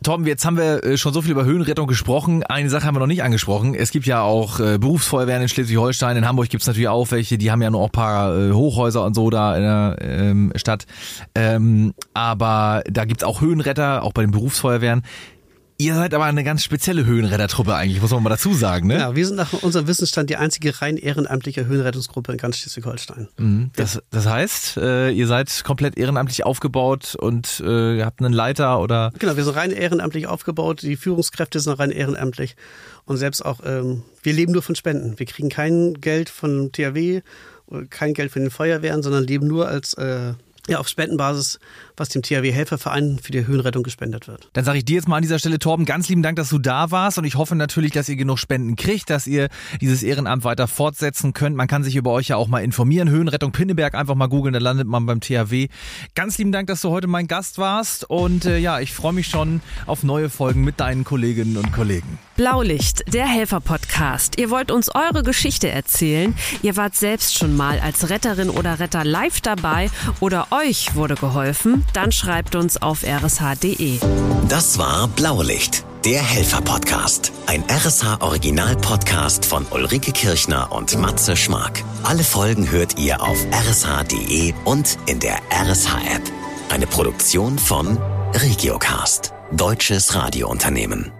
Tom, 0.03 0.27
jetzt 0.27 0.45
haben 0.45 0.57
wir 0.57 0.83
äh, 0.83 0.97
schon 0.97 1.13
so 1.13 1.21
viel 1.21 1.31
über 1.31 1.45
Höhenrettung 1.45 1.87
gesprochen. 1.87 2.43
Eine 2.43 2.69
Sache 2.69 2.85
haben 2.85 2.95
wir 2.95 2.99
noch 2.99 3.07
nicht 3.07 3.23
angesprochen. 3.23 3.73
Es 3.73 3.91
gibt 3.91 4.05
ja 4.05 4.21
auch 4.21 4.59
äh, 4.59 4.77
Berufsfeuerwehren 4.77 5.41
in 5.41 5.49
Schleswig-Holstein. 5.49 6.17
In 6.17 6.27
Hamburg 6.27 6.49
gibt's 6.49 6.67
natürlich 6.67 6.89
auch 6.89 7.09
welche. 7.11 7.37
Die 7.37 7.51
haben 7.51 7.61
ja 7.61 7.71
nur 7.71 7.81
auch 7.81 7.91
paar 7.91 8.37
äh, 8.37 8.51
Hochhäuser 8.51 9.03
und 9.03 9.15
so 9.15 9.29
da 9.29 9.55
in 9.55 9.63
der 9.63 9.97
ähm, 10.01 10.53
Stadt. 10.55 10.85
Ähm, 11.33 11.93
aber 12.13 12.83
da 12.89 13.05
gibt's 13.05 13.23
auch 13.23 13.41
Höhenretter, 13.41 14.03
auch 14.03 14.13
bei 14.13 14.21
den 14.21 14.31
Berufsfeuerwehren. 14.31 15.01
Ihr 15.77 15.95
seid 15.95 16.13
aber 16.13 16.23
eine 16.23 16.45
ganz 16.45 16.63
spezielle 16.63 17.05
Höhenrettertruppe 17.05 17.75
eigentlich, 17.75 18.01
muss 18.01 18.11
man 18.11 18.23
mal 18.23 18.29
dazu 18.29 18.53
sagen, 18.53 18.87
ne? 18.87 18.97
Ja, 18.97 19.15
wir 19.15 19.27
sind 19.27 19.35
nach 19.35 19.51
unserem 19.51 19.87
Wissensstand 19.87 20.29
die 20.29 20.37
einzige 20.37 20.81
rein 20.81 20.95
ehrenamtliche 20.95 21.65
Höhenrettungsgruppe 21.65 22.31
in 22.31 22.37
ganz 22.37 22.57
Schleswig-Holstein. 22.59 23.27
Mhm. 23.37 23.71
Das, 23.75 24.01
das 24.09 24.25
heißt, 24.25 24.77
äh, 24.77 25.09
ihr 25.09 25.27
seid 25.27 25.63
komplett 25.65 25.97
ehrenamtlich 25.97 26.45
aufgebaut 26.45 27.15
und 27.19 27.61
äh, 27.65 27.97
ihr 27.97 28.05
habt 28.05 28.21
einen 28.21 28.33
Leiter 28.33 28.79
oder? 28.79 29.11
Genau, 29.19 29.35
wir 29.35 29.43
sind 29.43 29.57
rein 29.57 29.71
ehrenamtlich 29.71 30.27
aufgebaut, 30.27 30.81
die 30.81 30.95
Führungskräfte 30.95 31.59
sind 31.59 31.73
rein 31.73 31.91
ehrenamtlich 31.91 32.55
und 33.03 33.17
selbst 33.17 33.43
auch, 33.43 33.59
ähm, 33.65 34.03
wir 34.23 34.31
leben 34.31 34.53
nur 34.53 34.61
von 34.61 34.75
Spenden. 34.75 35.19
Wir 35.19 35.25
kriegen 35.25 35.49
kein 35.49 35.95
Geld 35.95 36.29
von 36.29 36.71
THW, 36.71 37.21
kein 37.89 38.13
Geld 38.13 38.31
von 38.31 38.43
den 38.43 38.51
Feuerwehren, 38.51 39.03
sondern 39.03 39.25
leben 39.25 39.47
nur 39.47 39.67
als 39.67 39.93
äh, 39.95 40.33
ja, 40.67 40.79
auf 40.79 40.87
Spendenbasis, 40.87 41.59
was 41.97 42.09
dem 42.09 42.21
THW 42.21 42.51
Helferverein 42.51 43.19
für 43.21 43.31
die 43.31 43.45
Höhenrettung 43.45 43.83
gespendet 43.83 44.27
wird. 44.27 44.49
Dann 44.53 44.65
sage 44.65 44.79
ich 44.79 44.85
dir 44.85 44.95
jetzt 44.95 45.07
mal 45.07 45.17
an 45.17 45.21
dieser 45.21 45.39
Stelle, 45.39 45.59
Torben, 45.59 45.85
ganz 45.85 46.09
lieben 46.09 46.23
Dank, 46.23 46.37
dass 46.37 46.49
du 46.49 46.57
da 46.57 46.91
warst 46.91 47.17
und 47.17 47.25
ich 47.25 47.35
hoffe 47.35 47.55
natürlich, 47.55 47.91
dass 47.91 48.09
ihr 48.09 48.15
genug 48.15 48.39
Spenden 48.39 48.75
kriegt, 48.75 49.09
dass 49.09 49.27
ihr 49.27 49.49
dieses 49.81 50.03
Ehrenamt 50.03 50.43
weiter 50.43 50.67
fortsetzen 50.67 51.33
könnt. 51.33 51.55
Man 51.55 51.67
kann 51.67 51.83
sich 51.83 51.95
über 51.95 52.11
euch 52.11 52.29
ja 52.29 52.35
auch 52.35 52.47
mal 52.47 52.63
informieren. 52.63 53.09
Höhenrettung 53.09 53.51
Pinneberg 53.51 53.95
einfach 53.95 54.15
mal 54.15 54.27
googeln, 54.27 54.53
da 54.53 54.59
landet 54.59 54.87
man 54.87 55.05
beim 55.05 55.19
THW. 55.19 55.67
Ganz 56.15 56.37
lieben 56.37 56.51
Dank, 56.51 56.67
dass 56.67 56.81
du 56.81 56.89
heute 56.89 57.07
mein 57.07 57.27
Gast 57.27 57.57
warst 57.57 58.09
und 58.09 58.45
äh, 58.45 58.57
ja, 58.57 58.79
ich 58.79 58.93
freue 58.93 59.13
mich 59.13 59.27
schon 59.27 59.61
auf 59.85 60.03
neue 60.03 60.29
Folgen 60.29 60.63
mit 60.63 60.79
deinen 60.79 61.03
Kolleginnen 61.03 61.57
und 61.57 61.71
Kollegen. 61.71 62.17
Blaulicht, 62.35 63.13
der 63.13 63.27
Helfer-Podcast. 63.27 64.37
Ihr 64.37 64.49
wollt 64.49 64.69
uns 64.69 64.93
eure 64.93 65.23
Geschichte 65.23 65.69
erzählen. 65.69 66.35
Ihr 66.63 66.75
wart 66.75 66.93
selbst 66.93 67.37
schon 67.37 67.55
mal 67.55 67.79
als 67.79 68.09
Retterin 68.09 68.49
oder 68.49 68.79
Retter 68.79 69.05
live 69.05 69.39
dabei 69.39 69.89
oder 70.19 70.47
euch 70.55 70.95
wurde 70.95 71.15
geholfen. 71.15 71.85
Dann 71.93 72.11
schreibt 72.11 72.55
uns 72.55 72.81
auf 72.81 73.03
rsh.de. 73.03 73.99
Das 74.47 74.77
war 74.77 75.07
Blaulicht, 75.09 75.85
der 76.03 76.21
Helfer-Podcast. 76.21 77.31
Ein 77.47 77.63
RSH-Original-Podcast 77.69 79.45
von 79.45 79.65
Ulrike 79.71 80.11
Kirchner 80.11 80.71
und 80.71 80.97
Matze 80.99 81.35
Schmark. 81.35 81.83
Alle 82.03 82.23
Folgen 82.23 82.69
hört 82.71 82.99
ihr 82.99 83.21
auf 83.21 83.37
rsh.de 83.51 84.53
und 84.65 84.97
in 85.07 85.19
der 85.19 85.37
RSH-App. 85.51 86.23
Eine 86.69 86.87
Produktion 86.87 87.57
von 87.57 87.97
Regiocast, 88.33 89.33
deutsches 89.51 90.15
Radiounternehmen. 90.15 91.11